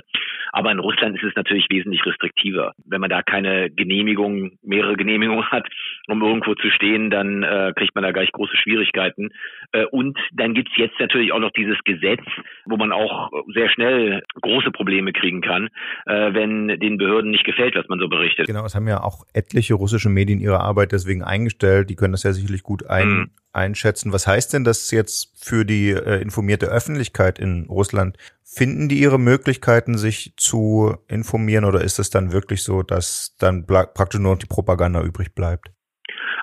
[0.54, 2.71] Aber in Russland ist es natürlich wesentlich restriktiver.
[2.86, 5.67] Wenn man da keine Genehmigung, mehrere Genehmigungen hat,
[6.08, 9.32] um irgendwo zu stehen, dann äh, kriegt man da gleich große Schwierigkeiten.
[9.73, 12.23] Äh, und dann gibt's jetzt natürlich auch noch dieses Gesetz,
[12.63, 15.67] wo man auch sehr schnell große Probleme kriegen kann,
[16.06, 18.47] äh, wenn den Behörden nicht gefällt, was man so berichtet.
[18.47, 21.90] Genau, es haben ja auch etliche russische Medien ihre Arbeit deswegen eingestellt.
[21.90, 23.30] Die können das ja sicherlich gut ein, mhm.
[23.52, 24.13] einschätzen.
[24.13, 28.18] Was heißt denn das jetzt für die äh, informierte Öffentlichkeit in Russland?
[28.44, 33.66] Finden die ihre Möglichkeiten, sich zu informieren oder ist es dann wirklich so, dass dann
[33.66, 35.72] praktisch nur noch die Propaganda übrig bleibt?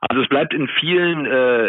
[0.09, 1.69] Also es bleibt in vielen, äh,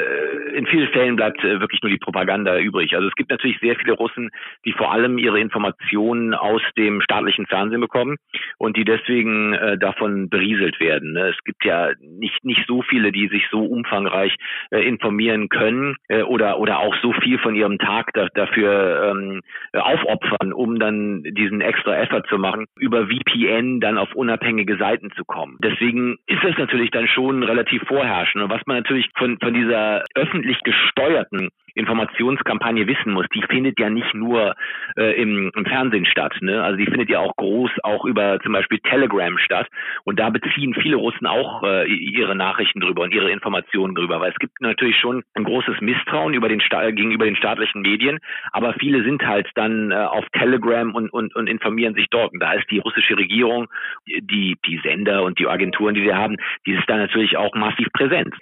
[0.55, 2.95] in vielen Fällen bleibt äh, wirklich nur die Propaganda übrig.
[2.95, 4.29] Also es gibt natürlich sehr viele Russen,
[4.65, 8.17] die vor allem ihre Informationen aus dem staatlichen Fernsehen bekommen
[8.57, 11.13] und die deswegen äh, davon berieselt werden.
[11.13, 11.29] Ne?
[11.29, 14.35] Es gibt ja nicht nicht so viele, die sich so umfangreich
[14.71, 19.41] äh, informieren können äh, oder oder auch so viel von ihrem Tag da, dafür ähm,
[19.73, 25.23] aufopfern, um dann diesen extra Effort zu machen, über VPN dann auf unabhängige Seiten zu
[25.25, 25.57] kommen.
[25.63, 27.81] Deswegen ist das natürlich dann schon relativ
[28.25, 28.43] vorherrschend.
[28.43, 33.89] Und was man natürlich von, von dieser öffentlich gesteuerten Informationskampagne wissen muss, die findet ja
[33.89, 34.55] nicht nur
[34.97, 36.33] äh, im, im Fernsehen statt.
[36.41, 36.63] Ne?
[36.63, 39.67] Also die findet ja auch groß auch über zum Beispiel Telegram statt.
[40.03, 44.19] Und da beziehen viele Russen auch äh, ihre Nachrichten drüber und ihre Informationen drüber.
[44.19, 46.61] Weil es gibt natürlich schon ein großes Misstrauen über den
[46.95, 48.19] gegenüber den staatlichen Medien,
[48.51, 52.33] aber viele sind halt dann äh, auf Telegram und, und, und informieren sich dort.
[52.33, 53.67] Und da ist die russische Regierung,
[54.07, 57.87] die, die Sender und die Agenturen, die wir haben, die ist da natürlich auch massiv
[57.93, 58.33] präsent.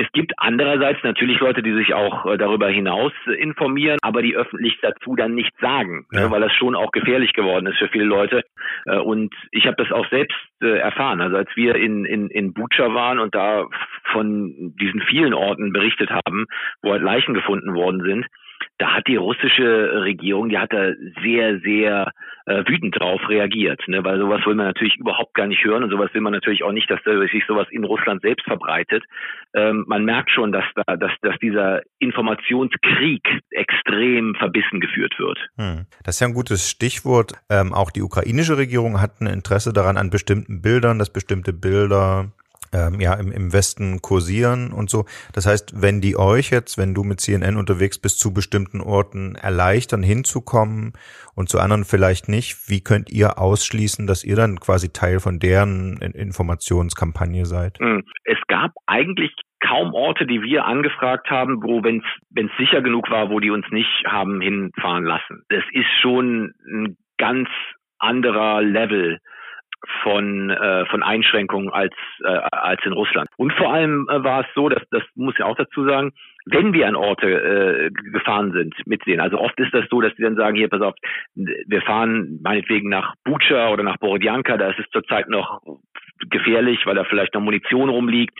[0.00, 4.78] Es gibt andererseits natürlich Leute, die sich auch äh, darüber hinaus informieren, aber die öffentlich
[4.80, 6.30] dazu dann nichts sagen, ja.
[6.30, 8.44] weil das schon auch gefährlich geworden ist für viele Leute.
[8.86, 11.20] Äh, und ich habe das auch selbst äh, erfahren.
[11.20, 13.66] Also als wir in, in, in Bucha waren und da
[14.12, 16.46] von diesen vielen Orten berichtet haben,
[16.80, 18.26] wo halt Leichen gefunden worden sind,
[18.78, 20.92] da hat die russische Regierung, die hat da
[21.22, 22.12] sehr, sehr
[22.46, 24.04] äh, wütend drauf reagiert, ne?
[24.04, 26.72] weil sowas will man natürlich überhaupt gar nicht hören und sowas will man natürlich auch
[26.72, 29.04] nicht, dass da sich sowas in Russland selbst verbreitet.
[29.54, 35.38] Ähm, man merkt schon, dass da, dass, dass dieser Informationskrieg extrem verbissen geführt wird.
[35.56, 35.86] Hm.
[36.04, 37.32] Das ist ja ein gutes Stichwort.
[37.50, 42.32] Ähm, auch die ukrainische Regierung hat ein Interesse daran an bestimmten Bildern, dass bestimmte Bilder
[42.72, 45.04] ähm, ja im, im Westen kursieren und so.
[45.32, 49.34] Das heißt, wenn die euch jetzt, wenn du mit CNN unterwegs bist, zu bestimmten Orten
[49.34, 50.92] erleichtern, hinzukommen
[51.34, 55.38] und zu anderen vielleicht nicht, wie könnt ihr ausschließen, dass ihr dann quasi Teil von
[55.38, 57.78] deren Informationskampagne seid?
[57.78, 58.04] Hm.
[58.24, 62.02] Es gab eigentlich kaum Orte, die wir angefragt haben, wo, wenn
[62.34, 65.42] es sicher genug war, wo die uns nicht haben hinfahren lassen.
[65.48, 67.48] Das ist schon ein ganz
[67.98, 69.18] anderer Level
[70.02, 73.28] von, äh, von Einschränkungen als, äh, als in Russland.
[73.36, 76.12] Und vor allem äh, war es so, dass das muss ich auch dazu sagen,
[76.46, 80.14] wenn wir an Orte äh, gefahren sind mit denen, also oft ist das so, dass
[80.14, 80.94] die dann sagen, hier, pass auf,
[81.34, 85.60] wir fahren meinetwegen nach Bucha oder nach Borodjanka, da ist es zurzeit noch
[86.30, 88.38] gefährlich, weil da vielleicht noch Munition rumliegt,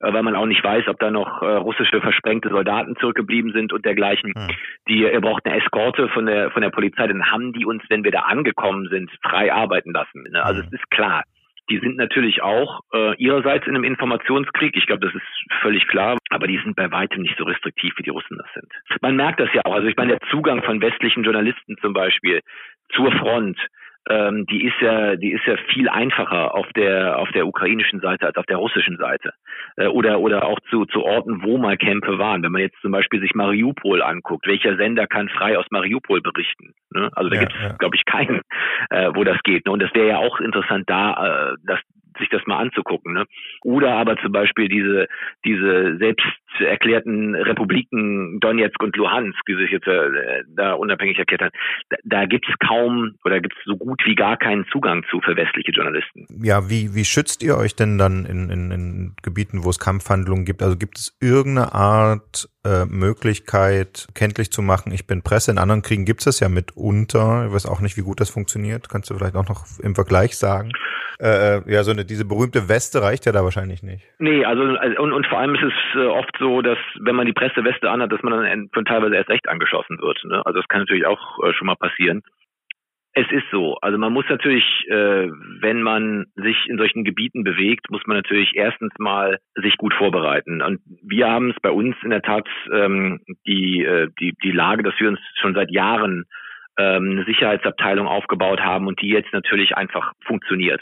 [0.00, 3.72] äh, weil man auch nicht weiß, ob da noch äh, russische versprengte Soldaten zurückgeblieben sind
[3.72, 4.32] und dergleichen.
[4.34, 4.56] Hm.
[4.88, 8.04] Die ihr braucht eine Eskorte von der von der Polizei, dann haben die uns, wenn
[8.04, 10.24] wir da angekommen sind, frei arbeiten lassen.
[10.30, 10.42] Ne?
[10.42, 10.68] Also hm.
[10.68, 11.24] es ist klar.
[11.70, 14.76] Die sind natürlich auch äh, ihrerseits in einem Informationskrieg.
[14.76, 16.18] Ich glaube, das ist völlig klar.
[16.28, 19.00] Aber die sind bei weitem nicht so restriktiv, wie die Russen das sind.
[19.02, 19.74] Man merkt das ja auch.
[19.74, 22.40] Also ich meine, der Zugang von westlichen Journalisten zum Beispiel
[22.92, 23.56] zur Front,
[24.08, 28.26] ähm, die ist ja, die ist ja viel einfacher auf der auf der ukrainischen Seite
[28.26, 29.32] als auf der russischen Seite
[29.76, 32.42] äh, oder oder auch zu zu Orten, wo mal Kämpfe waren.
[32.42, 36.72] Wenn man jetzt zum Beispiel sich Mariupol anguckt, welcher Sender kann frei aus Mariupol berichten?
[36.92, 37.10] Ne?
[37.14, 37.76] Also da ja, gibt es, ja.
[37.78, 38.40] glaube ich, keinen,
[38.90, 39.66] äh, wo das geht.
[39.66, 39.72] Ne?
[39.72, 41.80] Und das wäre ja auch interessant, da äh, das
[42.18, 43.12] sich das mal anzugucken.
[43.14, 43.24] Ne?
[43.62, 45.08] Oder aber zum Beispiel diese,
[45.44, 46.26] diese selbst
[46.58, 51.52] erklärten Republiken Donetsk und Luhansk, die sich jetzt äh, da unabhängig erklärt haben,
[51.88, 55.20] da, da gibt es kaum oder gibt es so gut wie gar keinen Zugang zu
[55.20, 56.26] für westliche Journalisten.
[56.42, 60.44] Ja, wie, wie schützt ihr euch denn dann in, in, in Gebieten, wo es Kampfhandlungen
[60.44, 60.62] gibt?
[60.62, 65.50] Also gibt es irgendeine Art äh, Möglichkeit, kenntlich zu machen, ich bin Presse.
[65.50, 67.46] In anderen Kriegen gibt es das ja mitunter.
[67.46, 68.88] Ich weiß auch nicht, wie gut das funktioniert.
[68.88, 70.72] Kannst du vielleicht auch noch im Vergleich sagen?
[71.18, 74.04] Äh, äh ja, so eine, diese berühmte Weste reicht ja da wahrscheinlich nicht.
[74.18, 77.26] Nee, also, also und, und vor allem ist es äh, oft so, dass wenn man
[77.26, 80.22] die Presseweste anhat, dass man dann teilweise erst recht angeschossen wird.
[80.24, 80.44] Ne?
[80.44, 82.22] Also das kann natürlich auch äh, schon mal passieren.
[83.12, 83.76] Es ist so.
[83.82, 85.28] Also man muss natürlich, äh,
[85.60, 90.62] wenn man sich in solchen Gebieten bewegt, muss man natürlich erstens mal sich gut vorbereiten.
[90.62, 94.84] Und wir haben es bei uns in der Tat ähm, die, äh, die, die Lage,
[94.84, 96.24] dass wir uns schon seit Jahren
[96.78, 100.80] ähm, eine Sicherheitsabteilung aufgebaut haben und die jetzt natürlich einfach funktioniert.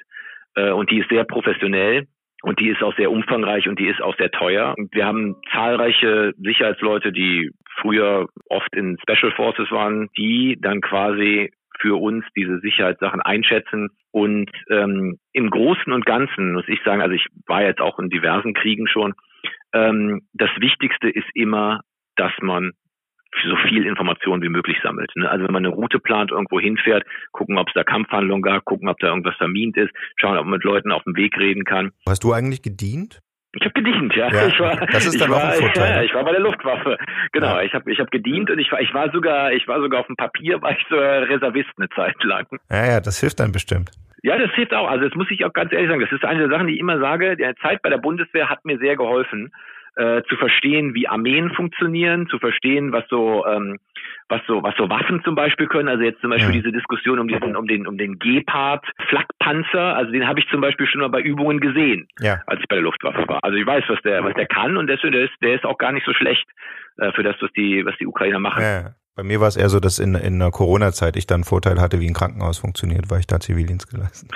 [0.54, 2.06] Äh, und die ist sehr professionell.
[2.42, 4.72] Und die ist auch sehr umfangreich und die ist auch sehr teuer.
[4.78, 11.50] Und wir haben zahlreiche Sicherheitsleute, die früher oft in Special Forces waren, die dann quasi
[11.80, 13.90] für uns diese Sicherheitssachen einschätzen.
[14.10, 18.10] Und ähm, im Großen und Ganzen muss ich sagen, also ich war jetzt auch in
[18.10, 19.14] diversen Kriegen schon,
[19.72, 21.80] ähm, das Wichtigste ist immer,
[22.16, 22.72] dass man
[23.44, 25.10] so viel Information wie möglich sammelt.
[25.14, 25.28] Ne?
[25.28, 28.88] Also wenn man eine Route plant, irgendwo hinfährt, gucken, ob es da Kampfhandlungen gab, gucken,
[28.88, 31.92] ob da irgendwas vermint ist, schauen, ob man mit Leuten auf dem Weg reden kann.
[32.06, 33.20] Hast du eigentlich gedient?
[33.54, 34.28] Ich habe gedient, ja.
[34.28, 34.46] ja.
[34.48, 35.90] Ich war, das ist dann auch ein Vorteil.
[35.90, 36.04] Ja, ne?
[36.06, 36.98] ich war bei der Luftwaffe.
[37.32, 37.62] Genau, ja.
[37.62, 40.06] ich habe ich hab gedient und ich war ich war sogar ich war sogar auf
[40.06, 42.46] dem Papier war ich so Reservist eine Zeit lang.
[42.70, 43.90] Ja, ja, das hilft dann bestimmt.
[44.22, 44.88] Ja, das hilft auch.
[44.88, 46.00] Also das muss ich auch ganz ehrlich sagen.
[46.00, 47.36] Das ist eine der Sachen, die ich immer sage.
[47.36, 49.52] Die Zeit bei der Bundeswehr hat mir sehr geholfen,
[49.98, 53.78] äh, zu verstehen, wie Armeen funktionieren, zu verstehen, was so, ähm,
[54.28, 55.88] was so, was so Waffen zum Beispiel können.
[55.88, 56.60] Also jetzt zum Beispiel ja.
[56.62, 59.96] diese Diskussion um diesen, um den, um den Gepard Flakpanzer.
[59.96, 62.40] Also den habe ich zum Beispiel schon mal bei Übungen gesehen, ja.
[62.46, 63.42] als ich bei der Luftwaffe war.
[63.42, 65.78] Also ich weiß, was der, was der kann und deswegen der ist, der ist auch
[65.78, 66.46] gar nicht so schlecht
[66.98, 68.62] äh, für das, was die, was die Ukrainer machen.
[68.62, 68.90] Ja.
[69.16, 71.98] Bei mir war es eher so, dass in, in der Corona-Zeit ich dann Vorteil hatte,
[71.98, 74.30] wie ein Krankenhaus funktioniert, weil ich da Zivildienst geleistet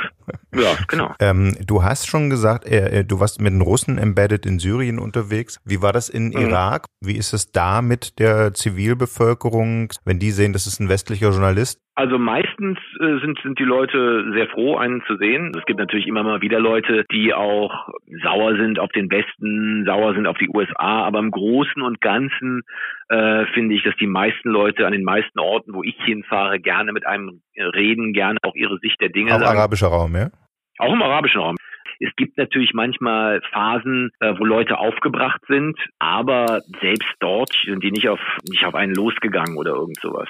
[0.55, 1.15] Ja, genau.
[1.21, 4.99] ähm, du hast schon gesagt, äh, äh, du warst mit den Russen embedded in Syrien
[4.99, 5.61] unterwegs.
[5.65, 6.39] Wie war das in mhm.
[6.39, 6.87] Irak?
[7.01, 11.81] Wie ist es da mit der Zivilbevölkerung, wenn die sehen, das ist ein westlicher Journalist?
[11.95, 15.53] Also meistens äh, sind, sind die Leute sehr froh, einen zu sehen.
[15.55, 17.89] Es gibt natürlich immer mal wieder Leute, die auch
[18.23, 22.63] sauer sind auf den Westen, sauer sind auf die USA, aber im Großen und Ganzen
[23.09, 26.93] äh, finde ich, dass die meisten Leute an den meisten Orten, wo ich hinfahre, gerne
[26.93, 29.59] mit einem reden, gerne auch ihre Sicht der Dinge auch sagen.
[29.59, 30.31] arabischer Raum, ja?
[30.83, 31.57] Auch im arabischen Raum.
[32.01, 37.93] Es gibt natürlich manchmal Phasen, äh, wo Leute aufgebracht sind, aber selbst dort sind die
[37.93, 38.19] nicht auf,
[38.51, 40.29] nicht auf einen losgegangen oder irgend sowas.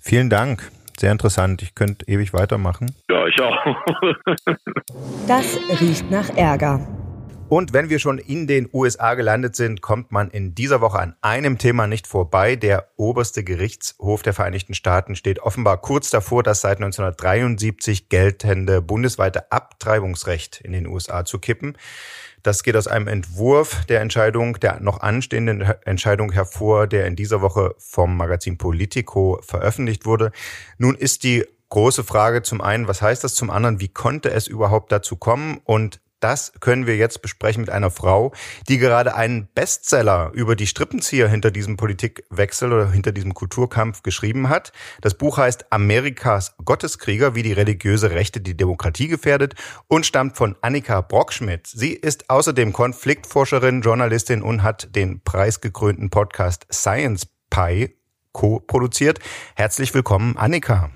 [0.00, 0.68] Vielen Dank.
[0.98, 1.62] Sehr interessant.
[1.62, 2.92] Ich könnte ewig weitermachen.
[3.08, 3.76] Ja, ich auch.
[5.28, 6.80] das riecht nach Ärger.
[7.48, 11.16] Und wenn wir schon in den USA gelandet sind, kommt man in dieser Woche an
[11.22, 12.56] einem Thema nicht vorbei.
[12.56, 19.50] Der oberste Gerichtshof der Vereinigten Staaten steht offenbar kurz davor, das seit 1973 geltende bundesweite
[19.50, 21.78] Abtreibungsrecht in den USA zu kippen.
[22.42, 27.40] Das geht aus einem Entwurf der Entscheidung, der noch anstehenden Entscheidung hervor, der in dieser
[27.40, 30.32] Woche vom Magazin Politico veröffentlicht wurde.
[30.76, 33.34] Nun ist die große Frage zum einen, was heißt das?
[33.34, 35.60] Zum anderen, wie konnte es überhaupt dazu kommen?
[35.64, 38.32] Und das können wir jetzt besprechen mit einer Frau,
[38.68, 44.48] die gerade einen Bestseller über die Strippenzieher hinter diesem Politikwechsel oder hinter diesem Kulturkampf geschrieben
[44.48, 44.72] hat.
[45.00, 49.54] Das Buch heißt Amerikas Gotteskrieger, wie die religiöse Rechte die Demokratie gefährdet
[49.86, 51.66] und stammt von Annika Brockschmidt.
[51.66, 57.96] Sie ist außerdem Konfliktforscherin, Journalistin und hat den preisgekrönten Podcast Science Pie
[58.32, 59.18] co-produziert.
[59.56, 60.90] Herzlich willkommen, Annika.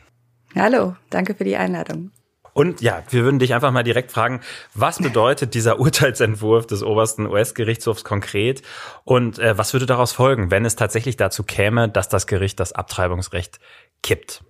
[0.54, 2.10] Hallo, danke für die Einladung.
[2.54, 4.40] Und ja, wir würden dich einfach mal direkt fragen,
[4.74, 8.62] was bedeutet dieser Urteilsentwurf des obersten US-Gerichtshofs konkret
[9.04, 12.72] und äh, was würde daraus folgen, wenn es tatsächlich dazu käme, dass das Gericht das
[12.72, 13.58] Abtreibungsrecht
[14.02, 14.42] kippt?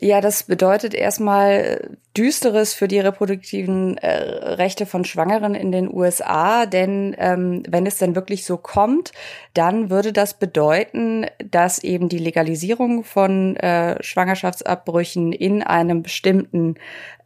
[0.00, 4.10] Ja, das bedeutet erstmal Düsteres für die reproduktiven äh,
[4.54, 9.12] Rechte von Schwangeren in den USA, denn ähm, wenn es denn wirklich so kommt,
[9.54, 16.74] dann würde das bedeuten, dass eben die Legalisierung von äh, Schwangerschaftsabbrüchen in einem bestimmten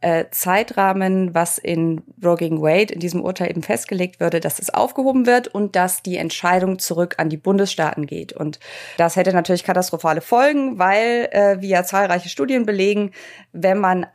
[0.01, 5.25] äh, Zeitrahmen, was in Roe Wade in diesem Urteil eben festgelegt würde, dass es aufgehoben
[5.25, 8.31] wird und dass die Entscheidung zurück an die Bundesstaaten geht.
[8.31, 8.59] Und
[8.97, 13.11] das hätte natürlich katastrophale Folgen, weil, äh, wie ja zahlreiche Studien belegen,
[13.51, 14.05] wenn man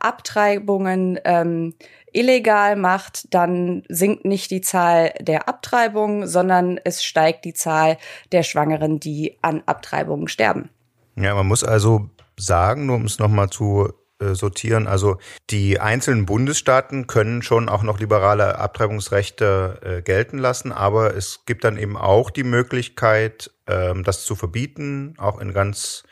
[0.61, 1.73] Abtreibungen ähm,
[2.13, 7.97] illegal macht, dann sinkt nicht die Zahl der Abtreibungen, sondern es steigt die Zahl
[8.31, 10.69] der Schwangeren, die an Abtreibungen sterben.
[11.15, 14.87] Ja, man muss also sagen, nur um es nochmal zu äh, sortieren.
[14.87, 15.17] Also
[15.49, 21.63] die einzelnen Bundesstaaten können schon auch noch liberale Abtreibungsrechte äh, gelten lassen, aber es gibt
[21.63, 26.03] dann eben auch die Möglichkeit, ähm, das zu verbieten, auch in ganz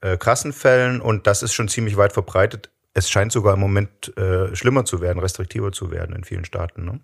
[0.00, 1.00] äh, krassen Fällen.
[1.00, 2.70] Und das ist schon ziemlich weit verbreitet.
[2.94, 6.84] Es scheint sogar im Moment äh, schlimmer zu werden, restriktiver zu werden in vielen Staaten.
[6.84, 7.00] Ne?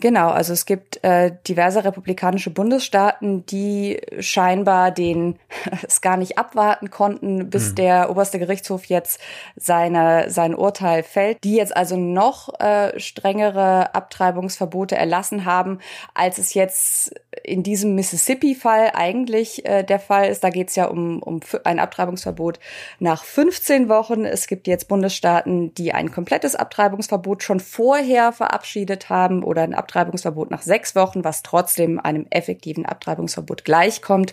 [0.00, 5.38] Genau, also es gibt äh, diverse republikanische Bundesstaaten, die scheinbar den
[5.86, 7.74] es gar nicht abwarten konnten, bis mhm.
[7.76, 9.20] der oberste Gerichtshof jetzt
[9.54, 15.78] seine sein Urteil fällt, die jetzt also noch äh, strengere Abtreibungsverbote erlassen haben,
[16.12, 17.14] als es jetzt
[17.44, 20.42] in diesem Mississippi-Fall eigentlich äh, der Fall ist.
[20.42, 22.58] Da geht es ja um, um ein Abtreibungsverbot
[22.98, 24.24] nach 15 Wochen.
[24.24, 30.50] Es gibt jetzt Bundesstaaten, die ein komplettes Abtreibungsverbot schon vorher verabschiedet haben oder ein Abtreibungsverbot
[30.50, 34.32] nach sechs Wochen, was trotzdem einem effektiven Abtreibungsverbot gleichkommt.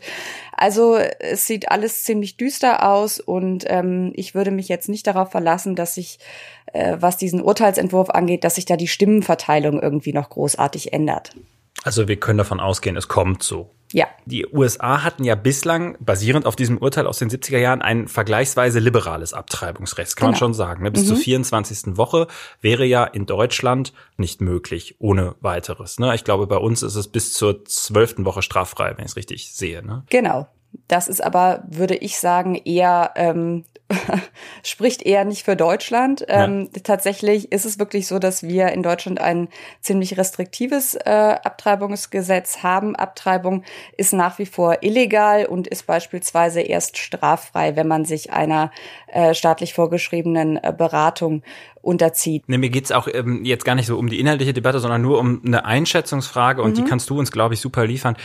[0.54, 5.32] Also es sieht alles ziemlich düster aus und ähm, ich würde mich jetzt nicht darauf
[5.32, 6.19] verlassen, dass sich,
[6.71, 11.36] äh, was diesen Urteilsentwurf angeht, dass sich da die Stimmenverteilung irgendwie noch großartig ändert.
[11.83, 13.71] Also wir können davon ausgehen, es kommt so.
[13.93, 14.07] Ja.
[14.25, 18.79] Die USA hatten ja bislang, basierend auf diesem Urteil aus den 70er Jahren, ein vergleichsweise
[18.79, 20.31] liberales Abtreibungsrecht, kann genau.
[20.31, 20.83] man schon sagen.
[20.83, 20.91] Ne?
[20.91, 21.07] Bis mhm.
[21.07, 21.97] zur 24.
[21.97, 22.27] Woche
[22.61, 25.99] wäre ja in Deutschland nicht möglich, ohne weiteres.
[25.99, 26.13] Ne?
[26.15, 28.17] Ich glaube, bei uns ist es bis zur 12.
[28.19, 29.85] Woche straffrei, wenn ich es richtig sehe.
[29.85, 30.03] Ne?
[30.09, 30.47] Genau.
[30.87, 33.65] Das ist aber, würde ich sagen, eher ähm,
[34.63, 36.21] spricht eher nicht für Deutschland.
[36.21, 36.45] Ja.
[36.45, 39.49] Ähm, tatsächlich ist es wirklich so, dass wir in Deutschland ein
[39.82, 42.95] ziemlich restriktives äh, Abtreibungsgesetz haben.
[42.95, 43.63] Abtreibung
[43.97, 48.71] ist nach wie vor illegal und ist beispielsweise erst straffrei, wenn man sich einer
[49.08, 51.43] äh, staatlich vorgeschriebenen äh, Beratung
[51.82, 52.43] unterzieht.
[52.47, 55.20] Nee, mir geht's auch ähm, jetzt gar nicht so um die inhaltliche Debatte, sondern nur
[55.20, 56.76] um eine Einschätzungsfrage und mhm.
[56.76, 58.15] die kannst du uns, glaube ich, super liefern.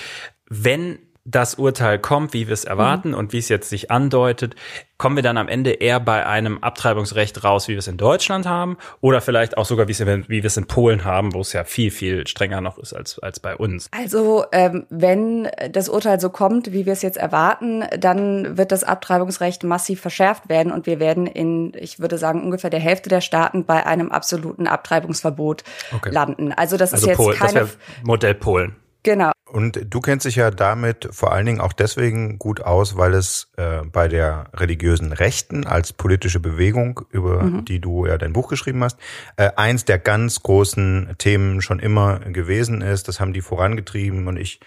[0.48, 3.16] Wenn das Urteil kommt, wie wir es erwarten mhm.
[3.16, 4.54] und wie es jetzt sich andeutet,
[4.96, 8.46] kommen wir dann am Ende eher bei einem Abtreibungsrecht raus, wie wir es in Deutschland
[8.46, 11.90] haben, oder vielleicht auch sogar, wie wir es in Polen haben, wo es ja viel,
[11.90, 13.88] viel strenger noch ist als, als bei uns.
[13.90, 18.84] Also ähm, wenn das Urteil so kommt, wie wir es jetzt erwarten, dann wird das
[18.84, 23.20] Abtreibungsrecht massiv verschärft werden und wir werden in, ich würde sagen, ungefähr der Hälfte der
[23.20, 25.64] Staaten bei einem absoluten Abtreibungsverbot
[25.94, 26.10] okay.
[26.10, 26.52] landen.
[26.52, 27.60] Also das also ist jetzt Polen, keine...
[27.60, 28.76] Das Modell Polen.
[29.06, 29.30] Genau.
[29.52, 33.52] Und du kennst dich ja damit vor allen Dingen auch deswegen gut aus, weil es
[33.56, 37.64] äh, bei der religiösen Rechten als politische Bewegung, über mhm.
[37.64, 38.98] die du ja dein Buch geschrieben hast,
[39.36, 43.06] äh, eins der ganz großen Themen schon immer gewesen ist.
[43.06, 44.58] Das haben die vorangetrieben und ich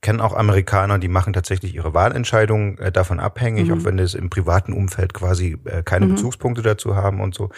[0.00, 3.74] kenne auch Amerikaner, die machen tatsächlich ihre Wahlentscheidungen äh, davon abhängig, mhm.
[3.74, 6.14] auch wenn es im privaten Umfeld quasi äh, keine mhm.
[6.14, 7.50] Bezugspunkte dazu haben und so.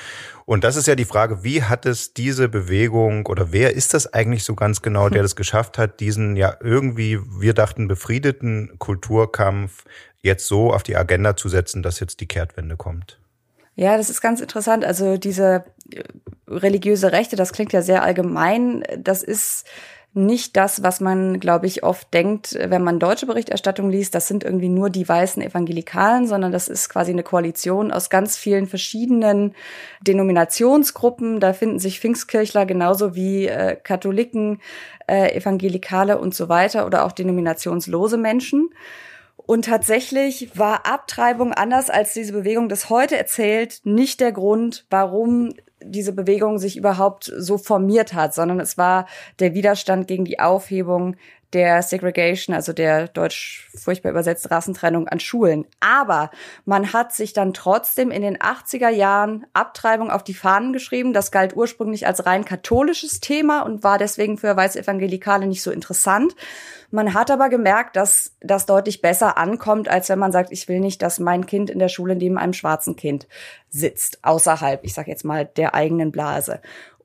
[0.47, 4.13] Und das ist ja die Frage, wie hat es diese Bewegung oder wer ist das
[4.13, 9.85] eigentlich so ganz genau, der das geschafft hat, diesen ja irgendwie, wir dachten, befriedeten Kulturkampf
[10.23, 13.19] jetzt so auf die Agenda zu setzen, dass jetzt die Kehrtwende kommt?
[13.77, 14.85] Ja, das ist ganz interessant.
[14.85, 16.03] Also diese äh,
[16.49, 18.83] religiöse Rechte, das klingt ja sehr allgemein.
[18.99, 19.67] Das ist
[20.13, 24.15] nicht das, was man, glaube ich, oft denkt, wenn man deutsche Berichterstattung liest.
[24.15, 28.37] Das sind irgendwie nur die weißen Evangelikalen, sondern das ist quasi eine Koalition aus ganz
[28.37, 29.55] vielen verschiedenen
[30.01, 31.39] Denominationsgruppen.
[31.39, 34.61] Da finden sich Pfingstkirchler genauso wie äh, Katholiken,
[35.07, 38.71] äh, Evangelikale und so weiter oder auch denominationslose Menschen.
[39.37, 45.55] Und tatsächlich war Abtreibung anders als diese Bewegung das heute erzählt nicht der Grund, warum
[45.83, 49.07] diese Bewegung sich überhaupt so formiert hat, sondern es war
[49.39, 51.17] der Widerstand gegen die Aufhebung
[51.53, 55.67] der Segregation, also der deutsch furchtbar übersetzt Rassentrennung an Schulen.
[55.81, 56.31] Aber
[56.65, 61.13] man hat sich dann trotzdem in den 80er Jahren Abtreibung auf die Fahnen geschrieben.
[61.13, 65.71] Das galt ursprünglich als rein katholisches Thema und war deswegen für weiße Evangelikale nicht so
[65.71, 66.37] interessant.
[66.93, 70.81] Man hat aber gemerkt, dass das deutlich besser ankommt, als wenn man sagt, ich will
[70.81, 73.29] nicht, dass mein Kind in der Schule neben einem schwarzen Kind
[73.69, 76.61] sitzt, außerhalb, ich sag jetzt mal, der eigenen Blase.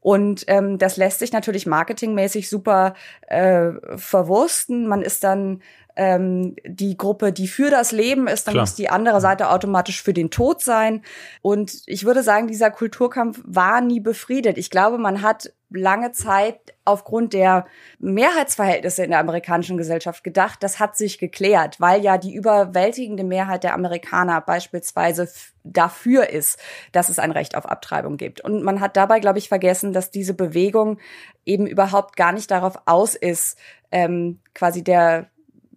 [0.05, 4.85] Und ähm, das lässt sich natürlich marketingmäßig super äh, verwursten.
[4.85, 5.63] Man ist dann
[5.95, 8.61] ähm, die Gruppe, die für das Leben ist, dann Klar.
[8.61, 11.01] muss die andere Seite automatisch für den Tod sein.
[11.41, 14.59] Und ich würde sagen, dieser Kulturkampf war nie befriedet.
[14.59, 17.65] Ich glaube, man hat lange Zeit aufgrund der
[17.99, 23.63] Mehrheitsverhältnisse in der amerikanischen Gesellschaft gedacht, das hat sich geklärt, weil ja die überwältigende Mehrheit
[23.63, 25.27] der Amerikaner beispielsweise
[25.63, 26.59] dafür ist,
[26.91, 28.41] dass es ein Recht auf Abtreibung gibt.
[28.41, 30.99] Und man hat dabei, glaube ich, vergessen, dass diese Bewegung
[31.45, 33.57] eben überhaupt gar nicht darauf aus ist,
[33.91, 35.29] ähm, quasi der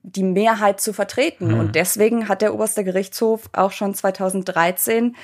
[0.02, 1.52] die Mehrheit zu vertreten.
[1.52, 1.60] Mhm.
[1.60, 5.16] Und deswegen hat der oberste Gerichtshof auch schon 2013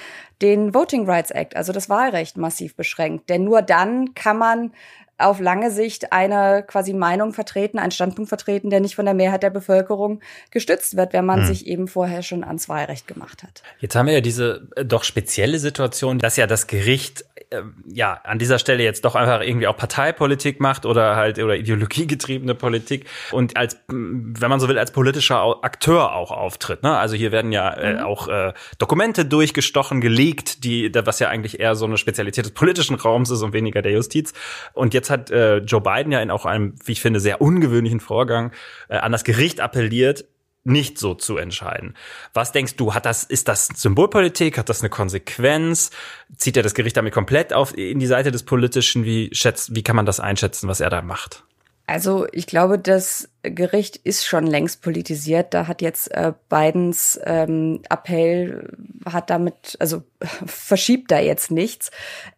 [0.42, 3.30] den Voting Rights Act, also das Wahlrecht, massiv beschränkt.
[3.30, 4.72] Denn nur dann kann man
[5.16, 9.42] auf lange Sicht eine quasi Meinung vertreten, einen Standpunkt vertreten, der nicht von der Mehrheit
[9.42, 11.46] der Bevölkerung gestützt wird, wenn man hm.
[11.46, 13.62] sich eben vorher schon ans Wahlrecht gemacht hat.
[13.78, 18.20] Jetzt haben wir ja diese äh, doch spezielle Situation, dass ja das Gericht äh, ja
[18.24, 23.06] an dieser Stelle jetzt doch einfach irgendwie auch Parteipolitik macht oder halt oder ideologiegetriebene Politik
[23.30, 26.82] und als wenn man so will als politischer Akteur auch auftritt.
[26.82, 26.96] Ne?
[26.96, 28.00] Also hier werden ja äh, mhm.
[28.00, 32.94] auch äh, Dokumente durchgestochen, gelegt, die was ja eigentlich eher so eine Spezialität des politischen
[32.96, 34.32] Raums ist und weniger der Justiz.
[34.72, 37.40] Und jetzt jetzt hat äh, Joe Biden ja in auch einem, wie ich finde, sehr
[37.40, 38.52] ungewöhnlichen Vorgang
[38.88, 40.24] äh, an das Gericht appelliert,
[40.66, 41.94] nicht so zu entscheiden.
[42.32, 44.56] Was denkst du, hat das, ist das Symbolpolitik?
[44.56, 45.90] Hat das eine Konsequenz?
[46.36, 49.04] Zieht er das Gericht damit komplett auf in die Seite des Politischen?
[49.04, 51.44] Wie schätzt, wie kann man das einschätzen, was er da macht?
[51.86, 55.52] Also ich glaube, das Gericht ist schon längst politisiert.
[55.52, 58.70] Da hat jetzt äh, Bidens ähm, Appell
[59.04, 60.02] hat damit, also
[60.46, 61.90] verschiebt da jetzt nichts.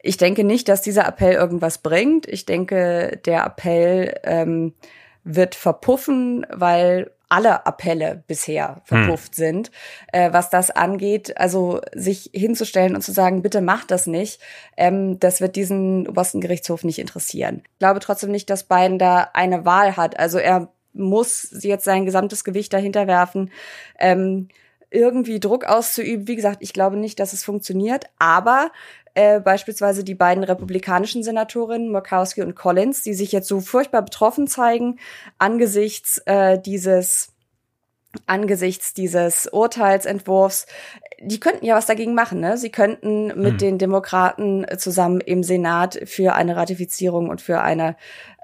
[0.02, 2.26] Ich denke nicht, dass dieser Appell irgendwas bringt.
[2.26, 4.74] Ich denke, der Appell ähm,
[5.22, 9.44] wird verpuffen, weil alle Appelle bisher verpufft hm.
[9.44, 9.70] sind,
[10.12, 11.36] äh, was das angeht.
[11.38, 14.40] Also sich hinzustellen und zu sagen, bitte macht das nicht,
[14.76, 17.62] ähm, das wird diesen obersten Gerichtshof nicht interessieren.
[17.64, 20.18] Ich glaube trotzdem nicht, dass Biden da eine Wahl hat.
[20.18, 23.50] Also er muss jetzt sein gesamtes Gewicht dahinter werfen.
[23.98, 24.48] Ähm,
[24.90, 26.28] irgendwie Druck auszuüben.
[26.28, 28.70] Wie gesagt, ich glaube nicht, dass es funktioniert, aber
[29.16, 34.46] äh, beispielsweise die beiden republikanischen Senatorinnen Murkowski und Collins, die sich jetzt so furchtbar betroffen
[34.46, 34.98] zeigen
[35.38, 37.32] angesichts äh, dieses
[38.26, 40.66] angesichts dieses Urteilsentwurfs,
[41.20, 42.40] die könnten ja was dagegen machen.
[42.40, 42.58] Ne?
[42.58, 43.58] Sie könnten mit hm.
[43.58, 47.96] den Demokraten zusammen im Senat für eine Ratifizierung und für eine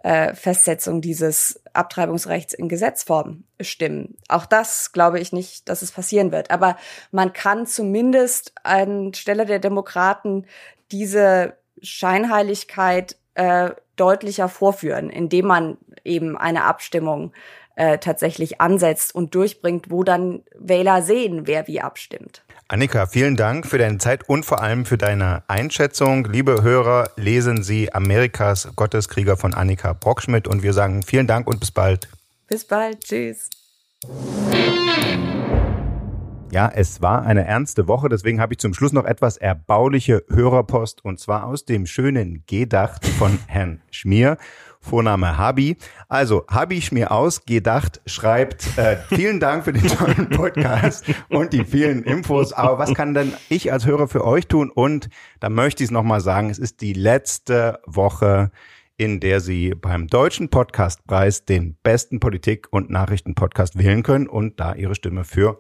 [0.03, 4.17] äh, Festsetzung dieses Abtreibungsrechts in Gesetzform stimmen.
[4.29, 6.51] Auch das glaube ich nicht, dass es passieren wird.
[6.51, 6.77] Aber
[7.11, 10.47] man kann zumindest anstelle der Demokraten
[10.91, 17.33] diese Scheinheiligkeit äh, deutlicher vorführen, indem man eben eine Abstimmung
[17.77, 22.43] äh, tatsächlich ansetzt und durchbringt, wo dann Wähler sehen, wer wie abstimmt.
[22.73, 26.25] Annika, vielen Dank für deine Zeit und vor allem für deine Einschätzung.
[26.25, 31.61] Liebe Hörer, lesen Sie Amerikas Gotteskrieger von Annika Brockschmidt und wir sagen vielen Dank und
[31.61, 32.09] bis bald.
[32.49, 33.51] Bis bald, tschüss.
[36.51, 41.05] Ja, es war eine ernste Woche, deswegen habe ich zum Schluss noch etwas erbauliche Hörerpost
[41.05, 44.39] und zwar aus dem schönen Gedacht von Herrn Schmier.
[44.83, 45.77] Vorname Habi.
[46.09, 51.53] Also Habi ich mir aus, gedacht, schreibt, äh, vielen Dank für den tollen Podcast und
[51.53, 52.53] die vielen Infos.
[52.53, 54.71] Aber was kann denn ich als Hörer für euch tun?
[54.71, 55.09] Und
[55.41, 58.51] da möchte ich es nochmal sagen, es ist die letzte Woche,
[58.97, 64.75] in der Sie beim Deutschen Podcastpreis den besten Politik- und Nachrichtenpodcast wählen können und da
[64.75, 65.59] Ihre Stimme für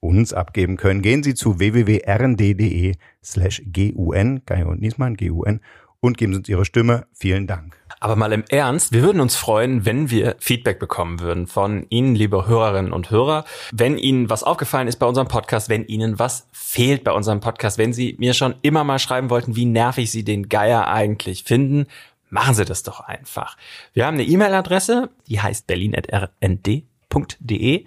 [0.00, 1.00] uns abgeben können.
[1.00, 5.60] Gehen Sie zu www.rnd.de slash gun, Geil und Niesmann, gun,
[6.02, 7.06] und geben Sie uns Ihre Stimme.
[7.14, 7.76] Vielen Dank.
[8.00, 12.16] Aber mal im Ernst, wir würden uns freuen, wenn wir Feedback bekommen würden von Ihnen,
[12.16, 13.44] liebe Hörerinnen und Hörer.
[13.70, 17.78] Wenn Ihnen was aufgefallen ist bei unserem Podcast, wenn Ihnen was fehlt bei unserem Podcast,
[17.78, 21.86] wenn Sie mir schon immer mal schreiben wollten, wie nervig Sie den Geier eigentlich finden,
[22.28, 23.56] machen Sie das doch einfach.
[23.94, 27.84] Wir haben eine E-Mail-Adresse, die heißt berlin.rnd.de.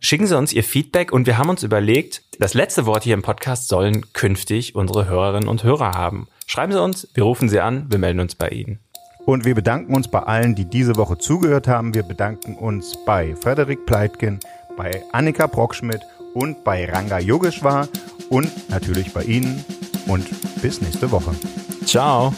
[0.00, 3.20] Schicken Sie uns Ihr Feedback und wir haben uns überlegt, das letzte Wort hier im
[3.20, 6.28] Podcast sollen künftig unsere Hörerinnen und Hörer haben.
[6.50, 8.80] Schreiben Sie uns, wir rufen Sie an, wir melden uns bei Ihnen.
[9.24, 11.94] Und wir bedanken uns bei allen, die diese Woche zugehört haben.
[11.94, 14.40] Wir bedanken uns bei Frederik Pleitgen,
[14.76, 16.00] bei Annika Brockschmidt
[16.34, 17.86] und bei Ranga Yogeshwar
[18.30, 19.64] und natürlich bei Ihnen.
[20.08, 20.26] Und
[20.60, 21.36] bis nächste Woche.
[21.84, 22.34] Ciao.